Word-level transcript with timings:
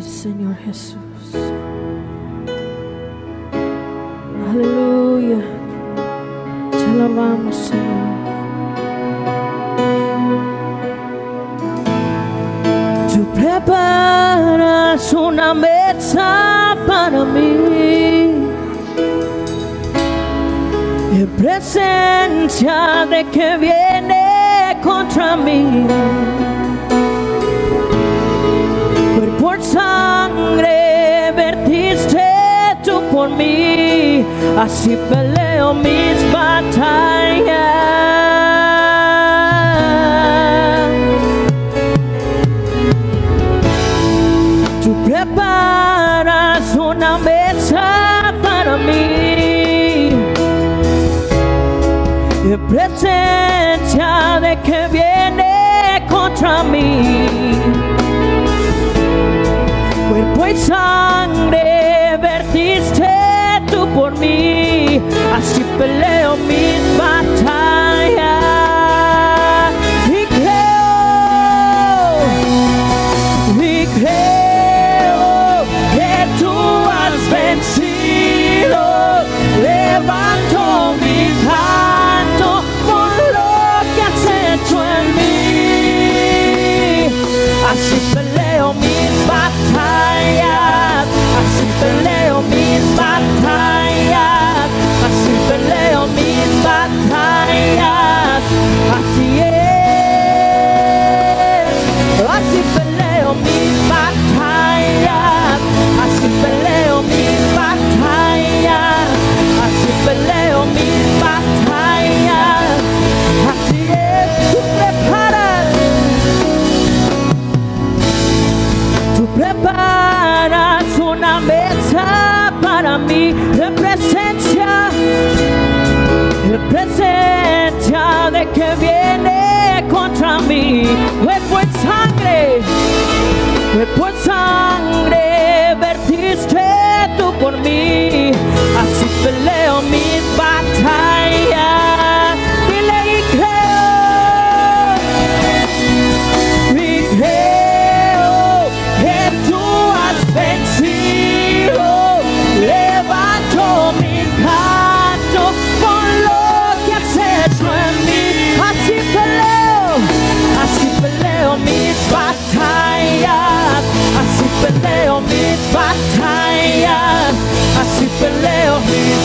Señor 0.00 0.56
Jesús. 0.64 0.96
Aleluya. 4.50 5.38
Te 6.70 6.84
alabamos, 6.84 7.54
Señor. 7.56 7.82
Tú 13.12 13.24
preparas 13.34 15.12
una 15.12 15.52
mesa 15.52 16.76
para 16.86 17.24
mí. 17.24 18.46
En 21.12 21.28
presencia 21.36 23.06
de 23.10 23.24
que 23.26 23.56
viene 23.58 24.78
contra 24.82 25.36
mí. 25.36 25.86
por 33.22 33.30
mí, 33.30 34.26
así 34.58 34.98
peleo 35.08 35.74
mis 35.74 36.18
batallas. 36.32 37.52
Tú 44.82 44.90
preparas 45.04 46.74
una 46.74 47.18
mesa 47.18 48.34
para 48.42 48.76
mí, 48.76 50.10
en 52.52 52.60
presencia 52.72 54.40
de 54.40 54.58
que 54.66 54.88
viene 54.90 56.04
contra 56.10 56.64
mí, 56.64 57.28
cuerpo 60.10 60.46
y 60.48 60.56
sangre. 60.56 61.71
but 65.78 65.88
let 65.88 66.11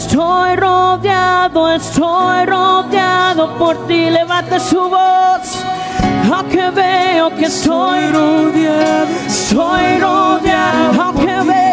Estoy 0.00 0.54
rodeado, 0.54 1.72
estoy 1.74 2.46
rodeado 2.46 3.58
por 3.58 3.76
ti. 3.88 4.08
Levante 4.08 4.60
su 4.60 4.78
voz. 4.88 5.64
Aunque 6.32 6.70
veo 6.70 7.34
que 7.36 7.46
estoy 7.46 8.06
rodeado, 8.12 9.08
estoy 9.26 9.98
rodeado. 9.98 11.02
Aunque 11.02 11.40
veo 11.50 11.67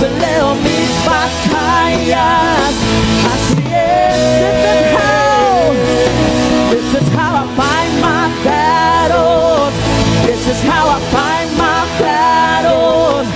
Peleo 0.00 0.54
mis 0.54 0.90
batallas. 1.04 2.72
Así 3.32 3.62
es. 3.68 4.16
This 4.40 4.60
is 4.72 4.86
how. 4.96 5.74
This 6.70 6.88
is 7.02 7.08
how 7.14 7.32
I 7.36 7.46
find 7.60 7.92
my 8.00 8.24
battles. 8.42 9.74
This 10.24 10.46
is 10.48 10.62
how 10.62 10.88
I 10.88 11.00
find 11.12 11.48
my 11.58 11.80
battles. 12.00 13.26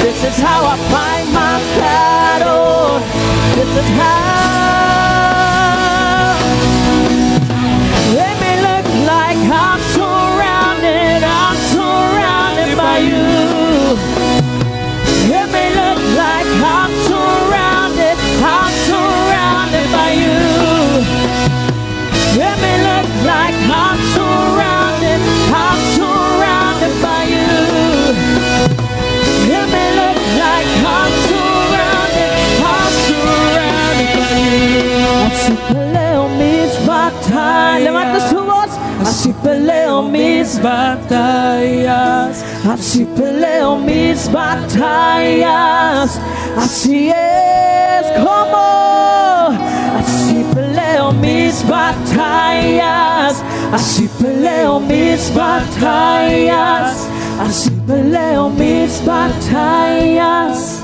This 0.00 0.22
is 0.22 0.38
how 0.40 0.64
I 0.64 0.76
find 0.94 1.26
my 1.32 1.58
battles. 1.80 3.02
This 3.56 3.72
is 3.82 3.88
how. 3.98 4.41
Así 39.00 39.32
peleo 39.42 40.02
mis 40.02 40.60
batallas. 40.60 42.44
Así 42.70 43.04
peleo 43.04 43.76
mis 43.76 44.30
batallas, 44.30 46.20
así 46.56 47.10
es 47.10 48.06
como, 48.22 49.48
así 49.98 50.46
peleo 50.54 51.10
mis 51.10 51.66
batallas, 51.68 53.42
así 53.72 54.08
peleo 54.20 54.78
mis 54.78 55.34
batallas, 55.34 57.08
así 57.40 57.70
peleo 57.84 58.48
mis 58.50 59.04
batallas, 59.04 60.78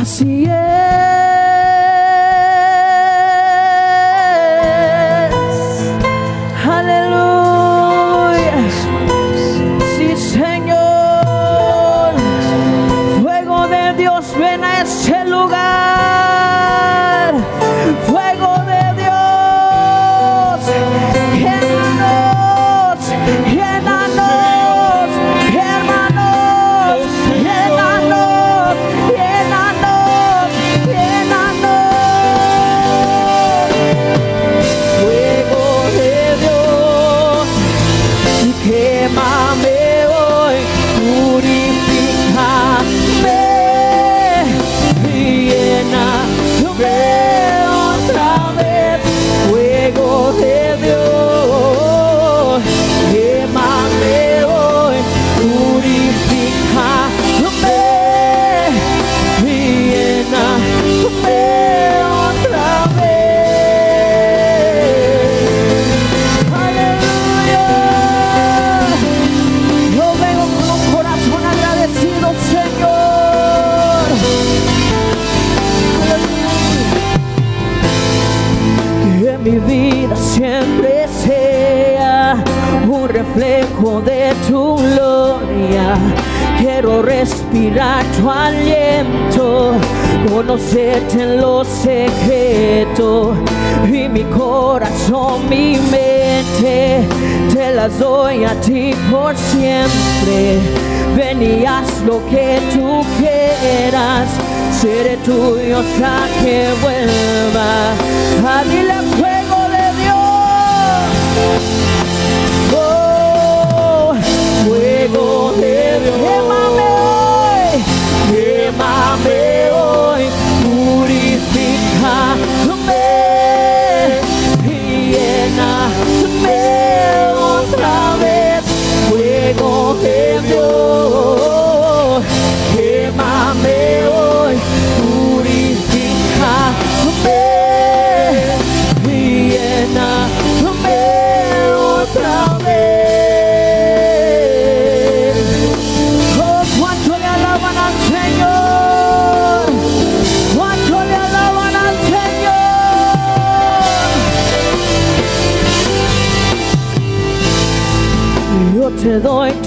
así 0.00 0.44
es. 0.44 1.17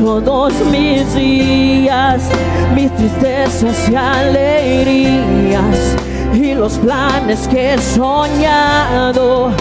Todos 0.01 0.51
mis 0.71 1.13
días, 1.13 2.23
mis 2.73 2.91
tristezas 2.95 3.87
y 3.87 3.95
alegrías 3.95 5.77
y 6.33 6.55
los 6.55 6.73
planes 6.79 7.47
que 7.47 7.75
he 7.75 7.77
soñado. 7.77 9.51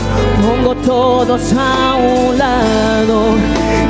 Pongo 0.41 0.75
todos 0.77 1.43
a 1.53 1.95
un 1.97 2.39
lado, 2.39 3.35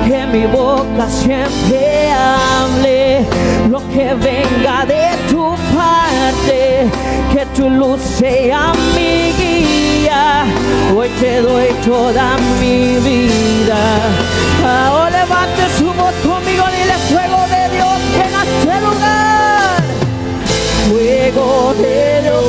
que 0.09 0.27
mi 0.27 0.45
boca 0.47 1.07
siempre 1.09 2.11
hable 2.11 3.25
lo 3.71 3.79
que 3.91 4.15
venga 4.15 4.85
de 4.87 5.07
tu 5.31 5.55
parte, 5.79 6.89
que 7.33 7.47
tu 7.55 7.71
luz 7.71 8.01
sea 8.01 8.73
mi 8.97 9.33
guía. 9.41 10.45
Hoy 10.97 11.09
te 11.21 11.43
doy 11.43 11.69
toda 11.87 12.37
mi 12.61 12.99
vida. 13.09 14.40
Ahora 14.63 15.11
levante 15.11 15.63
su 15.79 15.87
voz 15.87 16.15
conmigo, 16.23 16.65
dile 16.71 16.95
fuego 17.09 17.47
de 17.49 17.69
Dios 17.75 17.99
en 18.15 18.33
este 18.45 18.81
lugar. 18.81 19.83
Fuego 20.89 21.75
de 21.75 22.23
Dios, 22.23 22.45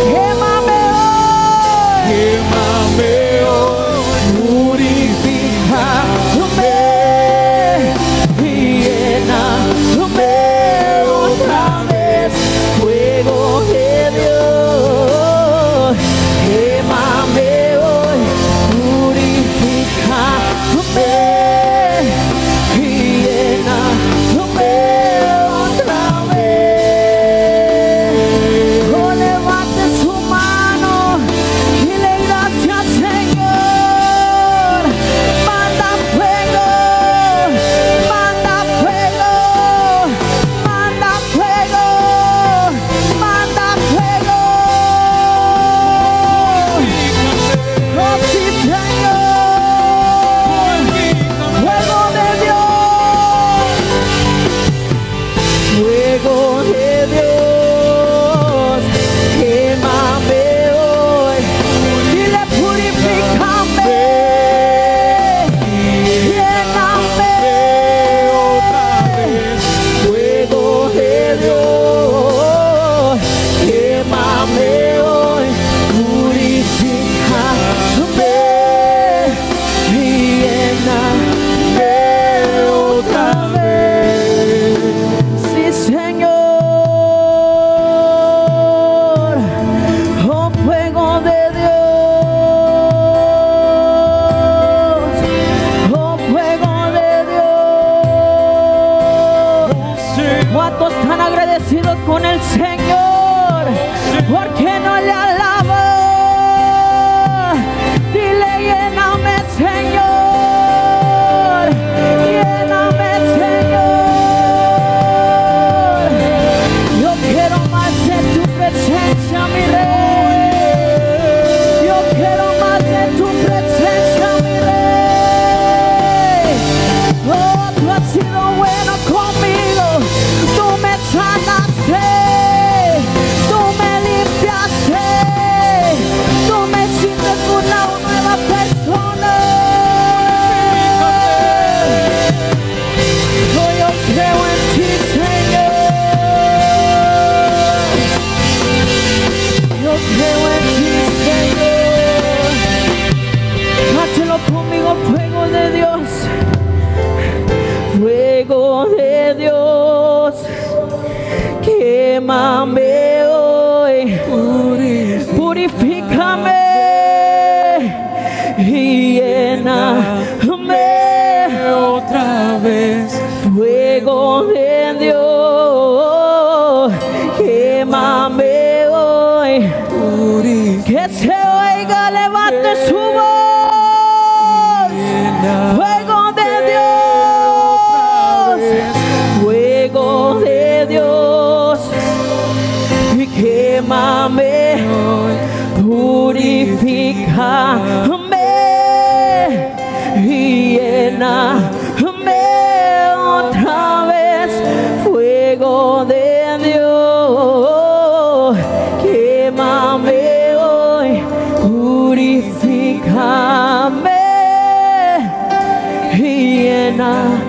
lléname 216.92 217.40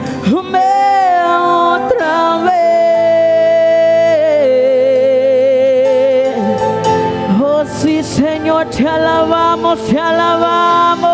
otra 1.74 2.38
vez. 2.44 2.52
Oh 7.42 7.64
sí, 7.66 8.02
Señor, 8.02 8.66
te 8.66 8.86
alabamos, 8.86 9.80
te 9.86 9.98
alabamos. 9.98 11.12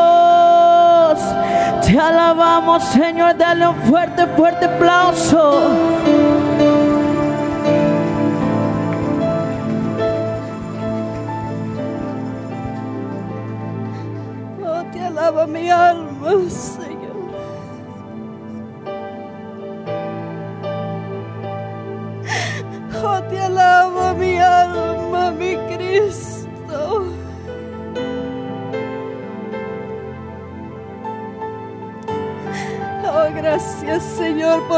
Te 1.84 1.98
alabamos, 1.98 2.84
Señor. 2.84 3.36
Dale 3.36 3.68
un 3.68 3.76
fuerte, 3.76 4.26
fuerte 4.36 4.66
aplauso. 4.66 5.70
Oh, 14.64 14.82
te 14.92 15.00
alaba 15.00 15.46
mi 15.46 15.70
alma, 15.70 16.32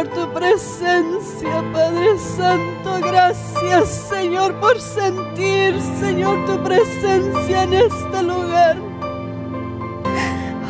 por 0.01 0.09
tu 0.09 0.33
presencia, 0.33 1.63
Padre 1.75 2.19
Santo. 2.19 3.01
Gracias 3.03 3.89
Señor 4.09 4.55
por 4.55 4.81
sentir, 4.81 5.79
Señor, 5.99 6.47
tu 6.47 6.63
presencia 6.63 7.65
en 7.65 7.75
este 7.75 8.23
lugar. 8.23 8.77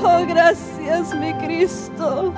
Oh, 0.03 0.25
gracias 0.27 1.15
mi 1.15 1.33
Cristo. 1.35 2.33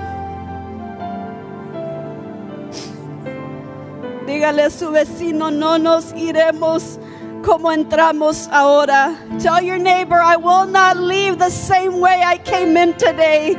Dígale 4.26 4.64
a 4.64 4.70
su 4.70 4.90
vecino, 4.90 5.50
no 5.50 5.78
nos 5.78 6.12
iremos 6.14 6.98
como 7.42 7.72
entramos 7.72 8.48
ahora. 8.52 9.14
Tell 9.40 9.64
your 9.64 9.78
neighbor, 9.78 10.18
I 10.18 10.36
will 10.36 10.66
not 10.66 10.98
leave 10.98 11.38
the 11.38 11.50
same 11.50 12.00
way 12.00 12.22
I 12.22 12.36
came 12.38 12.76
in 12.76 12.92
today. 12.98 13.56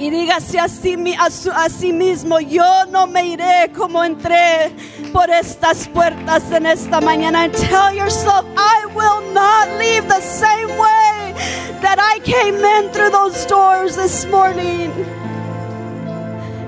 Y 0.00 0.08
dígase 0.08 0.58
a 0.58 0.66
sí, 0.66 1.92
mismo, 1.92 2.40
yo 2.40 2.86
no 2.86 3.06
me 3.06 3.22
iré 3.26 3.70
como 3.76 4.02
entré 4.02 4.74
por 5.12 5.28
estas 5.28 5.86
puertas 5.88 6.50
en 6.50 6.64
esta 6.64 7.02
mañana. 7.02 7.42
And 7.42 7.52
tell 7.52 7.94
yourself, 7.94 8.46
I 8.56 8.86
will 8.94 9.20
not 9.34 9.68
leave 9.78 10.08
the 10.08 10.22
same 10.22 10.68
way 10.78 11.34
that 11.82 11.98
I 11.98 12.18
came 12.20 12.64
in 12.64 12.90
through 12.92 13.10
those 13.10 13.44
doors 13.44 13.94
this 13.94 14.24
morning. 14.24 14.90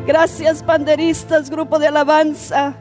Gracias, 0.06 0.62
banderistas, 0.62 1.48
grupo 1.48 1.78
de 1.78 1.86
alabanza. 1.86 2.76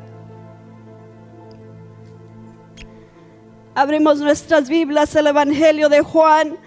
Abrimos 3.74 4.20
nuestras 4.20 4.68
Biblias, 4.68 5.16
el 5.16 5.28
Evangelio 5.28 5.88
de 5.88 6.02
Juan. 6.02 6.58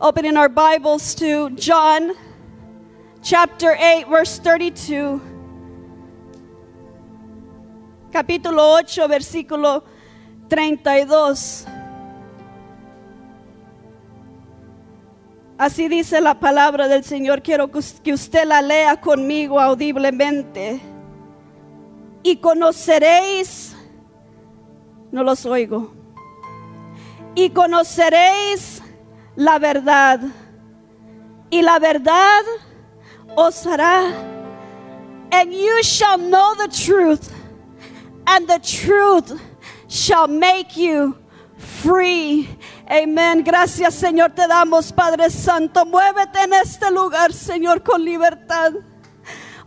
Opening 0.00 0.38
our 0.38 0.48
Bibles 0.48 1.14
to 1.16 1.50
John 1.50 2.14
chapter 3.22 3.76
8, 3.78 4.06
verse 4.08 4.40
32. 4.42 5.20
Capítulo 8.10 8.72
8, 8.74 9.06
versículo 9.08 9.84
32. 10.48 11.66
Así 15.58 15.88
dice 15.88 16.20
la 16.20 16.38
palabra 16.38 16.88
del 16.88 17.04
Señor. 17.04 17.42
Quiero 17.42 17.70
que 17.70 17.78
us- 17.78 18.00
que 18.02 18.12
usted 18.12 18.44
la 18.44 18.62
lea 18.62 19.00
conmigo 19.00 19.60
audiblemente. 19.60 20.80
Y 22.22 22.36
conoceréis, 22.36 23.76
no 25.10 25.22
los 25.22 25.44
oigo. 25.46 25.92
Y 27.34 27.50
conoceréis 27.50 28.82
la 29.36 29.58
verdad. 29.58 30.20
Y 31.50 31.62
la 31.62 31.78
verdad 31.78 32.42
os 33.36 33.64
hará. 33.64 34.12
And 35.30 35.52
you 35.52 35.82
shall 35.82 36.18
know 36.18 36.54
the 36.54 36.68
truth. 36.68 37.34
And 38.26 38.46
the 38.46 38.58
truth 38.58 39.40
shall 39.88 40.28
make 40.28 40.76
you 40.76 41.16
free. 41.56 42.48
Amén. 42.86 43.42
Gracias, 43.44 43.94
Señor, 43.94 44.34
te 44.34 44.46
damos, 44.46 44.92
Padre 44.92 45.30
Santo. 45.30 45.84
Muévete 45.84 46.42
en 46.42 46.54
este 46.54 46.90
lugar, 46.90 47.32
Señor, 47.32 47.82
con 47.82 48.04
libertad. 48.04 48.72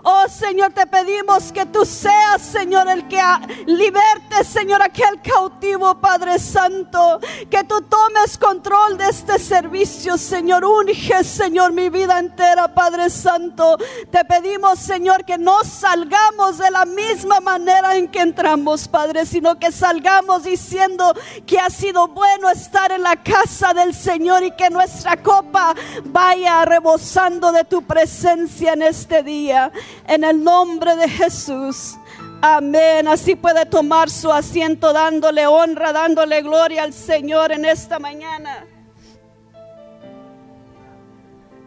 Oh 0.04 0.26
Señor, 0.28 0.74
te 0.74 0.88
pedimos 0.88 1.52
que 1.52 1.66
tú 1.66 1.86
seas, 1.86 2.42
Señor, 2.42 2.90
el 2.90 3.08
que 3.08 3.22
liberte, 3.68 4.44
Señor, 4.44 4.82
aquel 4.82 5.22
cautivo, 5.22 5.96
Padre 6.00 6.40
Santo. 6.40 7.20
Que 7.50 7.64
tú 7.64 7.82
tomes 7.82 8.38
control 8.38 8.98
de 8.98 9.10
este 9.10 9.38
servicio, 9.38 10.18
Señor. 10.18 10.66
Unge, 10.66 11.24
Señor, 11.24 11.72
mi 11.74 11.90
vida 11.90 12.18
entera, 12.18 12.74
Padre 12.74 13.10
Santo. 13.12 13.78
Te 14.10 14.26
pedimos, 14.26 14.80
Señor, 14.80 15.24
que 15.24 15.38
no 15.38 15.64
salgamos 15.64 16.58
de 16.58 16.72
la 16.72 16.86
misma 16.86 17.40
manera 17.40 17.96
en 17.96 18.08
que 18.08 18.22
entramos, 18.22 18.88
Padre, 18.88 19.26
sino 19.28 19.60
que 19.60 19.72
salgamos 19.72 20.44
diciendo 20.44 21.14
que 21.46 21.60
ha 21.60 21.70
sido 21.70 22.08
bueno 22.08 22.50
estar 22.50 22.92
en 22.92 23.04
la 23.04 23.18
casa 23.18 23.74
del 23.74 23.94
Señor 23.94 24.44
y 24.44 24.52
que 24.52 24.72
nuestra 24.72 25.18
copa 25.18 25.76
vaya 26.06 26.66
rebosando 26.66 27.52
de 27.52 27.66
tu 27.66 27.84
presencia 27.84 28.74
en 28.74 28.82
este 28.82 29.22
día. 29.22 29.72
En 30.08 30.24
el 30.24 30.44
nombre 30.44 30.96
de 30.96 31.10
Jesús. 31.10 31.96
Amén. 32.42 33.08
Así 33.08 33.36
puede 33.36 33.66
tomar 33.66 34.10
su 34.10 34.32
asiento 34.32 34.94
dándole 34.94 35.46
honra, 35.46 35.94
dándole 35.94 36.42
gloria 36.42 36.84
al 36.84 36.94
Señor 36.94 37.52
en 37.52 37.66
esta 37.66 38.00
mañana. 38.00 38.66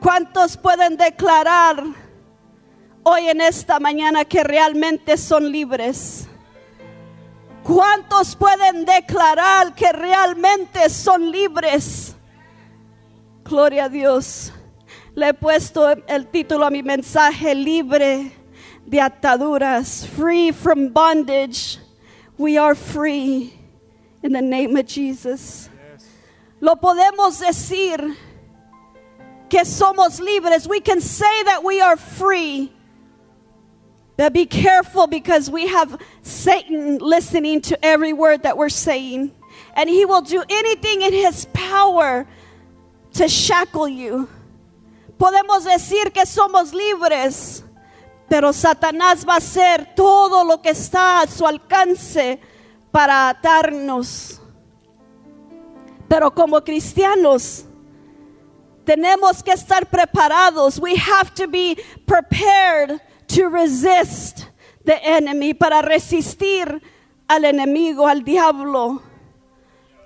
¿Cuántos 0.00 0.56
pueden 0.56 0.96
declarar 0.96 1.82
hoy 3.04 3.28
en 3.28 3.40
esta 3.40 3.80
mañana 3.80 4.24
que 4.24 4.44
realmente 4.44 5.16
son 5.16 5.50
libres? 5.50 6.28
¿Cuántos 7.62 8.36
pueden 8.36 8.84
declarar 8.84 9.74
que 9.74 9.90
realmente 9.92 10.90
son 10.90 11.30
libres? 11.30 12.14
Gloria 13.44 13.84
a 13.84 13.88
Dios. 13.88 14.52
Le 15.16 15.28
he 15.28 15.32
puesto 15.32 15.88
el 16.08 16.26
título 16.26 16.66
a 16.66 16.70
mi 16.70 16.82
mensaje, 16.82 17.54
libre 17.54 18.32
de 18.86 18.98
ataduras, 18.98 20.06
free 20.06 20.50
from 20.50 20.88
bondage. 20.88 21.78
We 22.36 22.58
are 22.58 22.74
free 22.74 23.54
in 24.22 24.32
the 24.32 24.42
name 24.42 24.76
of 24.76 24.86
Jesus. 24.86 25.68
Lo 26.60 26.74
podemos 26.74 27.40
decir 27.40 28.16
que 29.48 29.60
somos 29.64 30.18
libres. 30.20 30.66
We 30.66 30.80
can 30.80 31.00
say 31.00 31.42
that 31.44 31.62
we 31.62 31.80
are 31.80 31.96
free. 31.96 32.72
But 34.16 34.32
be 34.32 34.46
careful 34.46 35.06
because 35.06 35.50
we 35.50 35.68
have 35.68 36.00
Satan 36.22 36.98
listening 36.98 37.60
to 37.62 37.84
every 37.84 38.12
word 38.12 38.42
that 38.42 38.56
we're 38.56 38.68
saying. 38.68 39.32
And 39.76 39.88
he 39.88 40.04
will 40.04 40.22
do 40.22 40.42
anything 40.48 41.02
in 41.02 41.12
his 41.12 41.46
power 41.52 42.26
to 43.14 43.28
shackle 43.28 43.88
you. 43.88 44.28
Podemos 45.18 45.64
decir 45.64 46.12
que 46.12 46.26
somos 46.26 46.72
libres, 46.72 47.64
pero 48.28 48.52
Satanás 48.52 49.24
va 49.28 49.34
a 49.34 49.38
hacer 49.38 49.94
todo 49.94 50.44
lo 50.44 50.60
que 50.60 50.70
está 50.70 51.20
a 51.20 51.26
su 51.26 51.46
alcance 51.46 52.40
para 52.90 53.28
atarnos. 53.28 54.40
Pero 56.08 56.34
como 56.34 56.62
cristianos, 56.62 57.64
tenemos 58.84 59.42
que 59.42 59.52
estar 59.52 59.86
preparados. 59.86 60.78
We 60.78 60.96
have 60.96 61.32
to 61.34 61.48
be 61.48 61.76
prepared 62.06 63.00
to 63.28 63.48
resist 63.48 64.46
the 64.84 64.98
enemy, 65.02 65.54
para 65.54 65.80
resistir 65.80 66.82
al 67.26 67.44
enemigo, 67.44 68.06
al 68.06 68.22
diablo. 68.22 69.00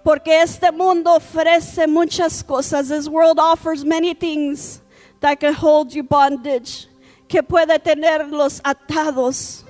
Porque 0.05 0.41
este 0.41 0.71
mundo 0.71 1.17
ofrece 1.17 1.87
muchas 1.87 2.45
cosas. 2.45 2.89
This 2.89 3.09
world 3.09 3.39
offers 3.41 3.85
many 3.85 4.15
things 4.15 4.81
that 5.21 5.41
can 5.41 5.55
hold 5.55 5.93
you 5.93 6.03
bondage, 6.03 6.89
que 7.29 7.43
puede 7.43 7.79
tenerlos 7.79 8.61
atados. 8.63 9.65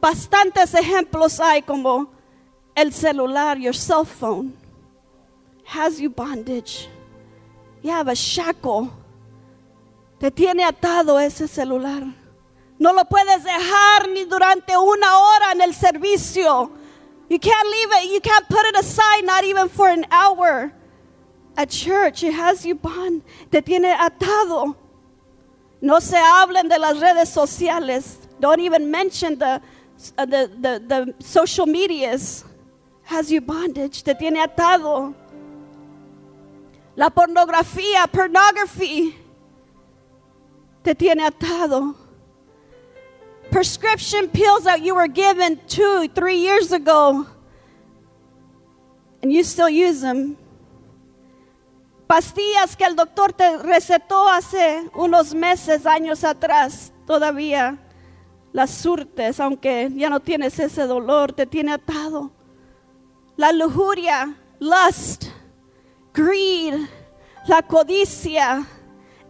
Bastantes 0.00 0.74
ejemplos 0.74 1.40
hay 1.40 1.62
como 1.62 2.10
el 2.76 2.92
celular, 2.92 3.58
your 3.58 3.74
cell 3.74 4.04
phone, 4.04 4.52
has 5.64 6.00
you 6.00 6.10
bondage. 6.10 6.88
You 7.82 7.90
have 7.90 8.08
a 8.08 8.14
shackle. 8.14 8.90
Te 10.18 10.30
tiene 10.30 10.64
atado 10.64 11.18
ese 11.18 11.46
celular. 11.46 12.02
No 12.78 12.92
lo 12.92 13.04
puedes 13.04 13.44
dejar 13.44 14.08
ni 14.08 14.24
durante 14.24 14.76
una 14.76 15.18
hora 15.18 15.52
en 15.52 15.60
el 15.60 15.74
servicio. 15.74 16.70
You 17.28 17.38
can't 17.38 17.68
leave 17.68 17.90
it. 18.02 18.10
You 18.10 18.20
can't 18.20 18.48
put 18.48 18.64
it 18.66 18.76
aside, 18.78 19.24
not 19.24 19.44
even 19.44 19.68
for 19.68 19.88
an 19.88 20.06
hour. 20.10 20.72
At 21.56 21.70
church, 21.70 22.22
it 22.24 22.34
has 22.34 22.66
you 22.66 22.74
bound. 22.74 23.22
Te 23.50 23.60
tiene 23.60 23.94
atado. 23.94 24.74
No 25.80 26.00
se 26.00 26.16
hablen 26.16 26.68
de 26.68 26.78
las 26.78 27.00
redes 27.00 27.28
sociales. 27.28 28.18
Don't 28.40 28.60
even 28.60 28.90
mention 28.90 29.38
the, 29.38 29.60
uh, 30.18 30.24
the, 30.24 30.50
the, 30.60 30.82
the 30.86 31.14
social 31.24 31.66
medias. 31.66 32.44
Has 33.02 33.30
you 33.30 33.40
bondage. 33.40 34.02
Te 34.02 34.14
tiene 34.14 34.44
atado. 34.44 35.14
La 36.96 37.10
pornografía, 37.10 38.10
pornography. 38.10 39.14
Te 40.82 40.94
tiene 40.94 41.28
atado. 41.28 41.94
Prescription 43.50 44.28
pills 44.28 44.64
that 44.64 44.82
you 44.82 44.94
were 44.94 45.06
given 45.06 45.60
two, 45.68 46.08
three 46.08 46.38
years 46.38 46.72
ago, 46.72 47.26
and 49.22 49.32
you 49.32 49.44
still 49.44 49.68
use 49.68 50.00
them. 50.00 50.36
Pastillas 52.06 52.76
que 52.76 52.84
el 52.84 52.96
doctor 52.96 53.32
te 53.32 53.58
recetó 53.58 54.28
hace 54.28 54.90
unos 54.94 55.34
meses, 55.34 55.86
años 55.86 56.22
atrás, 56.22 56.92
todavía 57.06 57.78
las 58.52 58.70
surtes, 58.70 59.40
aunque 59.40 59.90
ya 59.94 60.08
no 60.10 60.20
tienes 60.20 60.58
ese 60.58 60.86
dolor, 60.86 61.32
te 61.32 61.46
tiene 61.46 61.72
atado. 61.72 62.30
La 63.36 63.52
lujuria, 63.52 64.36
lust, 64.60 65.24
greed, 66.12 66.74
la 67.48 67.62
codicia, 67.62 68.64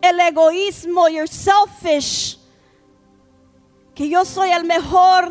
el 0.03 0.21
egoísmo, 0.21 1.09
you're 1.09 1.27
selfish, 1.27 2.39
que 3.95 4.09
yo 4.09 4.25
soy 4.25 4.51
el 4.51 4.65
mejor, 4.65 5.31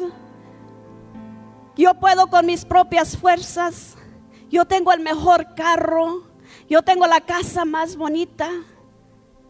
yo 1.76 1.94
puedo 1.96 2.28
con 2.28 2.46
mis 2.46 2.66
propias 2.66 3.16
fuerzas, 3.16 3.96
yo 4.50 4.66
tengo 4.66 4.92
el 4.92 5.02
mejor 5.02 5.54
carro, 5.56 6.33
yo 6.70 6.82
tengo 6.82 7.06
la 7.08 7.22
casa 7.22 7.66
más 7.66 7.96
bonita, 7.96 8.50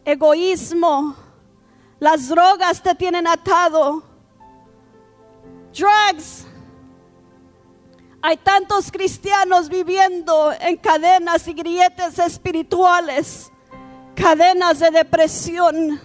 egoísmo, 0.06 1.16
las 2.00 2.28
drogas 2.28 2.82
te 2.82 2.94
tienen 2.96 3.28
atado, 3.28 4.04
drugs. 5.74 6.46
Hay 8.22 8.38
tantos 8.38 8.92
cristianos 8.92 9.68
viviendo 9.68 10.54
en 10.60 10.78
cadenas 10.78 11.48
y 11.48 11.54
grietes 11.54 12.18
espirituales, 12.20 13.52
cadenas 14.16 14.80
de 14.80 14.92
depresión, 14.92 16.00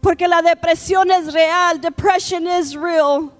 porque 0.00 0.26
la 0.26 0.40
depresión 0.40 1.10
es 1.10 1.32
real, 1.32 1.80
depression 1.80 2.46
is 2.46 2.74
real, 2.74 3.30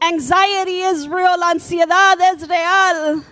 anxiety 0.00 0.82
is 0.82 1.06
real, 1.06 1.38
la 1.40 1.50
ansiedad 1.50 2.18
es 2.32 2.48
real. 2.48 3.24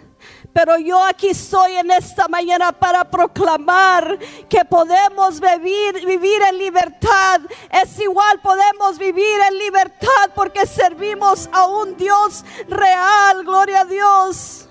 Pero 0.53 0.79
yo 0.79 1.03
aquí 1.03 1.29
estoy 1.29 1.77
en 1.77 1.91
esta 1.91 2.29
mañana 2.29 2.73
para 2.73 3.05
proclamar 3.05 4.19
que 4.49 4.65
podemos 4.65 5.41
vivir, 5.41 6.05
vivir 6.07 6.43
en 6.43 6.59
libertad. 6.59 7.41
Es 7.71 7.99
igual, 7.99 8.41
podemos 8.41 8.99
vivir 8.99 9.41
en 9.49 9.59
libertad 9.59 10.31
porque 10.35 10.67
servimos 10.67 11.49
a 11.53 11.67
un 11.67 11.97
Dios 11.97 12.45
real. 12.69 13.45
Gloria 13.45 13.81
a 13.81 13.85
Dios. 13.87 14.69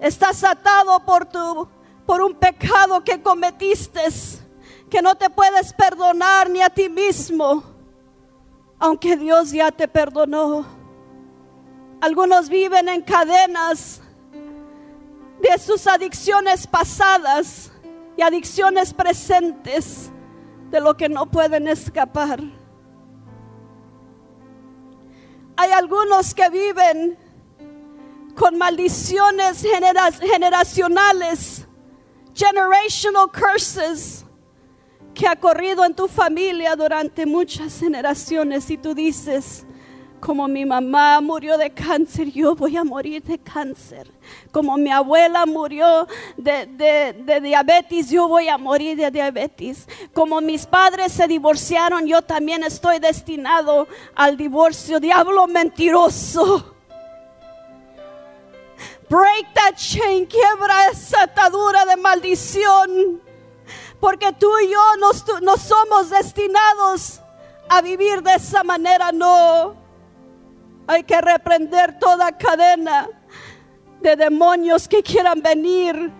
Estás 0.00 0.44
atado 0.44 0.98
por 1.04 1.26
tu 1.26 1.68
por 2.10 2.22
un 2.22 2.34
pecado 2.34 3.04
que 3.04 3.22
cometiste, 3.22 4.00
que 4.90 5.00
no 5.00 5.14
te 5.14 5.30
puedes 5.30 5.72
perdonar 5.72 6.50
ni 6.50 6.60
a 6.60 6.68
ti 6.68 6.88
mismo, 6.88 7.62
aunque 8.80 9.16
Dios 9.16 9.52
ya 9.52 9.70
te 9.70 9.86
perdonó. 9.86 10.79
Algunos 12.00 12.48
viven 12.48 12.88
en 12.88 13.02
cadenas 13.02 14.00
de 15.40 15.58
sus 15.58 15.86
adicciones 15.86 16.66
pasadas 16.66 17.70
y 18.16 18.22
adicciones 18.22 18.94
presentes 18.94 20.10
de 20.70 20.80
lo 20.80 20.96
que 20.96 21.08
no 21.08 21.26
pueden 21.26 21.68
escapar. 21.68 22.40
Hay 25.56 25.70
algunos 25.72 26.34
que 26.34 26.48
viven 26.48 27.18
con 28.34 28.56
maldiciones 28.56 29.62
generacionales, 29.62 31.66
generational 32.34 33.30
curses, 33.30 34.24
que 35.12 35.28
ha 35.28 35.36
corrido 35.36 35.84
en 35.84 35.94
tu 35.94 36.08
familia 36.08 36.74
durante 36.76 37.26
muchas 37.26 37.78
generaciones 37.78 38.70
y 38.70 38.78
tú 38.78 38.94
dices, 38.94 39.66
como 40.20 40.46
mi 40.46 40.64
mamá 40.64 41.20
murió 41.20 41.56
de 41.56 41.70
cáncer, 41.70 42.30
yo 42.30 42.54
voy 42.54 42.76
a 42.76 42.84
morir 42.84 43.22
de 43.22 43.38
cáncer. 43.38 44.10
Como 44.52 44.76
mi 44.76 44.90
abuela 44.90 45.46
murió 45.46 46.06
de, 46.36 47.40
diabetes, 47.42 48.10
yo 48.10 48.28
voy 48.28 48.48
a 48.48 48.58
morir 48.58 48.96
de 48.96 49.10
diabetes. 49.10 49.88
Como 50.12 50.40
mis 50.40 50.66
padres 50.66 51.12
se 51.12 51.26
divorciaron, 51.26 52.06
yo 52.06 52.22
también 52.22 52.62
estoy 52.62 52.98
destinado 52.98 53.88
al 54.14 54.36
divorcio. 54.36 55.00
Diablo 55.00 55.46
mentiroso. 55.46 56.76
Break 59.08 59.54
that 59.54 59.74
chain, 59.74 60.26
quiebra 60.26 60.88
esa 60.92 61.22
atadura 61.22 61.84
de 61.84 61.96
maldición. 61.96 63.20
Porque 63.98 64.32
tú 64.32 64.50
y 64.60 64.70
yo 64.70 64.80
no 65.42 65.56
somos 65.56 66.10
destinados 66.10 67.20
a 67.68 67.80
vivir 67.80 68.22
de 68.22 68.34
esa 68.34 68.62
manera, 68.62 69.12
no. 69.12 69.79
Hay 70.90 71.04
que 71.04 71.20
reprender 71.20 72.00
toda 72.00 72.36
cadena 72.36 73.08
de 74.02 74.16
demonios 74.16 74.88
que 74.88 75.04
quieran 75.04 75.40
venir 75.40 76.10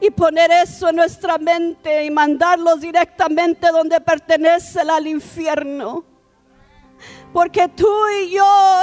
y 0.00 0.12
poner 0.12 0.48
eso 0.52 0.90
en 0.90 0.94
nuestra 0.94 1.38
mente 1.38 2.04
y 2.04 2.10
mandarlos 2.12 2.80
directamente 2.80 3.66
donde 3.66 4.00
pertenece 4.00 4.78
al 4.82 5.08
infierno. 5.08 6.04
Porque 7.32 7.68
tú 7.68 8.08
y 8.22 8.30
yo 8.30 8.80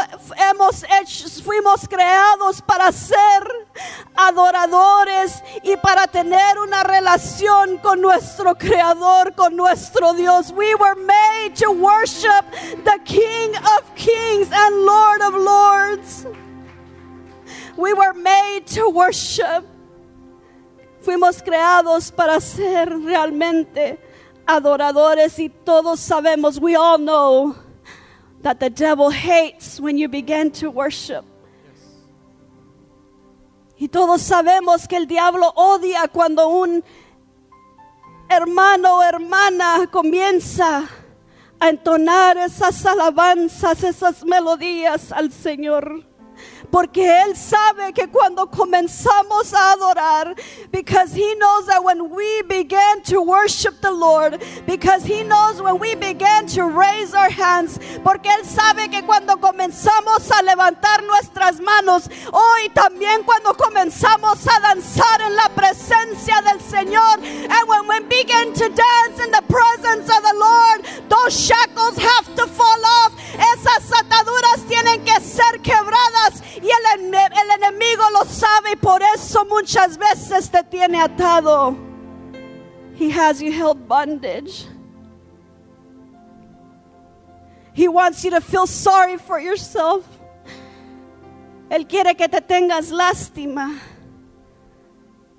hemos 0.50 0.84
hecho, 0.84 1.28
fuimos 1.44 1.88
creados 1.88 2.62
para 2.62 2.92
ser 2.92 3.68
adoradores 4.16 5.42
y 5.64 5.76
para 5.78 6.06
tener 6.08 6.60
una 6.60 6.84
relación 6.84 7.78
con 7.80 8.02
nuestro 8.02 8.56
Creador, 8.56 9.34
con 9.34 9.56
nuestro 9.56 10.14
Dios. 10.14 10.52
We 10.52 10.76
were 10.76 10.96
made 10.96 11.56
to 11.56 11.72
worship 11.72 12.46
the 12.84 13.00
King 13.06 13.56
of 13.56 13.96
Kings 13.96 14.50
and 14.52 14.86
Lord 14.86 15.22
of 15.22 15.34
Lords. 15.34 16.28
We 17.76 17.94
were 17.94 18.14
made 18.14 18.66
to 18.76 18.88
worship. 18.90 19.66
Fuimos 21.02 21.42
creados 21.42 22.12
para 22.12 22.40
ser 22.40 22.90
realmente 23.04 24.00
adoradores 24.46 25.40
y 25.40 25.50
todos 25.50 26.00
sabemos, 26.00 26.60
we 26.62 26.76
all 26.76 26.98
know 26.98 27.63
that 28.44 28.60
the 28.60 28.70
devil 28.70 29.10
hates 29.10 29.80
when 29.80 29.98
you 29.98 30.08
begin 30.08 30.52
to 30.52 30.70
worship. 30.70 31.26
Y 33.80 33.88
todos 33.88 34.22
sabemos 34.22 34.88
que 34.88 34.98
el 34.98 35.08
diablo 35.08 35.52
odia 35.56 36.08
cuando 36.08 36.48
un 36.48 36.84
hermano 38.30 38.98
o 38.98 39.04
hermana 39.04 39.88
comienza 39.92 40.88
a 41.60 41.70
entonar 41.70 42.38
esas 42.38 42.86
alabanzas, 42.86 43.84
esas 43.84 44.24
melodías 44.24 45.12
al 45.12 45.32
Señor. 45.32 46.13
Porque 46.74 47.06
Él 47.06 47.36
sabe 47.38 47.94
que 47.94 48.08
cuando 48.08 48.48
comenzamos 48.48 49.54
a 49.54 49.74
adorar, 49.74 50.36
because 50.72 51.14
He 51.14 51.36
knows 51.36 51.68
that 51.68 51.84
when 51.84 52.10
we 52.10 52.42
begin 52.50 53.04
to 53.04 53.22
worship 53.22 53.80
the 53.80 53.92
Lord, 53.92 54.42
because 54.66 55.06
He 55.06 55.24
knows 55.24 55.62
when 55.62 55.78
we 55.78 55.94
begin 55.94 56.48
to 56.48 56.64
raise 56.64 57.14
our 57.14 57.30
hands, 57.30 57.80
porque 58.04 58.26
Él 58.26 58.44
sabe 58.44 58.90
que 58.90 59.04
cuando 59.04 59.38
comenzamos 59.38 60.32
a 60.32 60.42
levantar 60.42 61.04
nuestras 61.06 61.60
manos, 61.60 62.10
hoy 62.32 62.70
también 62.74 63.24
cuando 63.24 63.54
comenzamos 63.54 64.44
a 64.48 64.60
danzar 64.60 65.22
en 65.28 65.36
la 65.36 65.50
presencia 65.50 66.42
del 66.42 66.60
Señor, 66.60 67.20
and 67.22 67.70
when 67.70 67.88
we 67.88 68.00
begin 68.10 68.52
to 68.52 68.68
dance 68.70 69.24
in 69.24 69.30
the 69.30 69.44
presence 69.48 70.10
of 70.10 70.24
the 70.24 70.34
Lord, 70.40 70.86
those 71.08 71.40
shackles 71.40 72.00
have 72.00 72.23
muchas 79.64 79.98
veces 79.98 80.50
te 80.50 80.62
tiene 80.62 81.00
atado. 81.00 81.78
He 83.00 83.10
has 83.10 83.42
you 83.42 83.50
held 83.50 83.88
bondage. 83.88 84.66
He 87.74 87.88
wants 87.88 88.26
you 88.26 88.32
to 88.32 88.42
feel 88.42 88.68
sorry 88.68 89.18
for 89.18 89.40
yourself. 89.40 90.06
Él 91.70 91.88
quiere 91.88 92.14
que 92.16 92.28
te 92.28 92.42
tengas 92.42 92.92
lástima. 92.92 93.80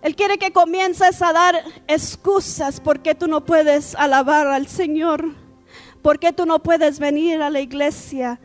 Él 0.00 0.16
quiere 0.16 0.38
que 0.38 0.50
comiences 0.52 1.20
a 1.20 1.32
dar 1.34 1.62
excusas 1.86 2.80
porque 2.80 3.14
tú 3.14 3.28
no 3.28 3.44
puedes 3.44 3.94
alabar 3.94 4.46
al 4.46 4.66
Señor. 4.68 5.34
Porque 6.00 6.32
tú 6.32 6.46
no 6.46 6.62
puedes 6.62 6.98
venir 6.98 7.42
a 7.42 7.50
la 7.50 7.60
iglesia. 7.60 8.40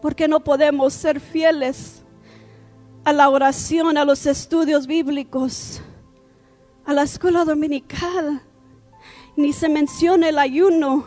Porque 0.00 0.28
no 0.28 0.38
podemos 0.38 0.94
ser 0.94 1.18
fieles 1.18 2.01
a 3.04 3.12
la 3.12 3.28
oración, 3.28 3.96
a 3.98 4.04
los 4.04 4.26
estudios 4.26 4.86
bíblicos, 4.86 5.80
a 6.84 6.92
la 6.92 7.02
escuela 7.02 7.44
dominical. 7.44 8.42
Ni 9.36 9.52
se 9.52 9.68
menciona 9.68 10.28
el 10.28 10.38
ayuno. 10.38 11.04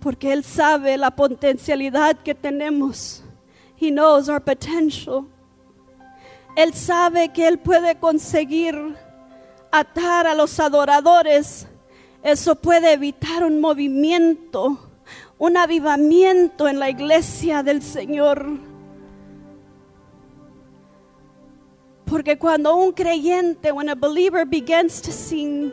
Porque 0.00 0.32
Él 0.32 0.44
sabe 0.44 0.96
la 0.96 1.10
potencialidad 1.10 2.16
que 2.18 2.34
tenemos. 2.34 3.24
He 3.80 3.90
knows 3.90 4.28
our 4.28 4.40
potential. 4.40 5.26
Él 6.56 6.72
sabe 6.72 7.30
que 7.32 7.48
Él 7.48 7.58
puede 7.58 7.98
conseguir 7.98 8.96
atar 9.72 10.26
a 10.26 10.34
los 10.34 10.60
adoradores. 10.60 11.66
Eso 12.22 12.54
puede 12.54 12.92
evitar 12.92 13.42
un 13.44 13.60
movimiento 13.60 14.78
un 15.38 15.56
avivamiento 15.56 16.68
en 16.68 16.78
la 16.78 16.90
iglesia 16.90 17.62
del 17.62 17.82
Señor. 17.82 18.73
Porque 22.04 22.38
cuando 22.38 22.76
un 22.76 22.92
creyente, 22.92 23.72
when 23.72 23.88
a 23.88 23.94
believer 23.94 24.46
begins 24.46 25.00
to 25.00 25.10
sing, 25.10 25.72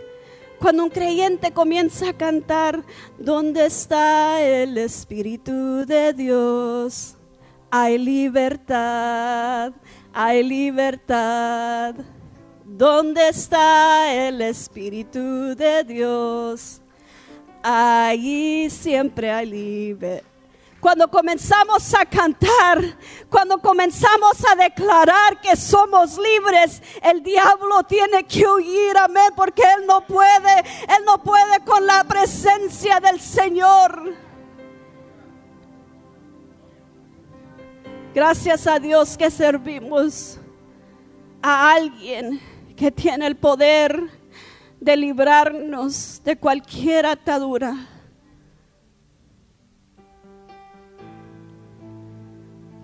cuando 0.59 0.83
un 0.83 0.89
creyente 0.89 1.51
comienza 1.51 2.09
a 2.09 2.13
cantar, 2.13 2.83
¿dónde 3.17 3.65
está 3.65 4.41
el 4.41 4.77
Espíritu 4.77 5.85
de 5.85 6.13
Dios? 6.13 7.17
Hay 7.69 7.97
libertad, 7.97 9.73
hay 10.13 10.43
libertad. 10.43 11.95
¿Dónde 12.63 13.29
está 13.29 14.13
el 14.13 14.41
Espíritu 14.41 15.55
de 15.55 15.83
Dios? 15.83 16.81
Allí 17.63 18.69
siempre 18.69 19.29
hay 19.31 19.45
libre. 19.45 20.30
Cuando 20.81 21.07
comenzamos 21.07 21.93
a 21.93 22.03
cantar, 22.05 22.81
cuando 23.29 23.59
comenzamos 23.59 24.43
a 24.51 24.55
declarar 24.55 25.39
que 25.39 25.55
somos 25.55 26.17
libres, 26.17 26.81
el 27.03 27.21
diablo 27.21 27.83
tiene 27.83 28.23
que 28.23 28.47
huir, 28.47 28.97
amén, 28.97 29.31
porque 29.35 29.61
él 29.61 29.85
no 29.85 30.01
puede, 30.01 30.59
él 30.59 31.05
no 31.05 31.19
puede 31.19 31.59
con 31.63 31.85
la 31.85 32.03
presencia 32.03 32.99
del 32.99 33.21
Señor. 33.21 34.15
Gracias 38.15 38.65
a 38.65 38.79
Dios 38.79 39.15
que 39.15 39.29
servimos 39.29 40.39
a 41.43 41.73
alguien 41.73 42.41
que 42.75 42.91
tiene 42.91 43.27
el 43.27 43.35
poder 43.35 44.01
de 44.79 44.97
librarnos 44.97 46.23
de 46.23 46.35
cualquier 46.37 47.05
atadura. 47.05 48.00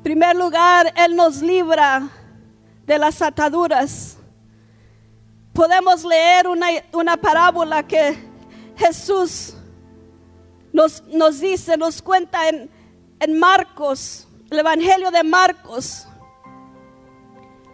Primer 0.07 0.37
lugar, 0.37 0.93
Él 0.95 1.17
nos 1.17 1.41
libra 1.41 2.07
de 2.85 2.97
las 2.97 3.21
ataduras. 3.21 4.17
Podemos 5.51 6.05
leer 6.05 6.47
una, 6.47 6.67
una 6.93 7.17
parábola 7.17 7.85
que 7.85 8.17
Jesús 8.77 9.53
nos, 10.71 11.03
nos 11.07 11.41
dice, 11.41 11.75
nos 11.75 12.01
cuenta 12.01 12.47
en, 12.47 12.69
en 13.19 13.37
Marcos, 13.37 14.29
el 14.49 14.59
Evangelio 14.59 15.11
de 15.11 15.25
Marcos, 15.25 16.07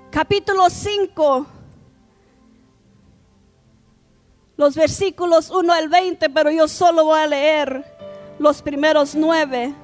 capítulo 0.10 0.72
5 0.72 1.46
los 4.56 4.76
versículos 4.76 5.52
1 5.52 5.72
al 5.72 5.88
20, 5.88 6.30
pero 6.32 6.50
yo 6.50 6.68
solo 6.68 7.06
voy 7.06 7.20
a 7.20 7.28
leer 7.28 7.86
los 8.40 8.62
primeros 8.64 9.14
nueve. 9.14 9.76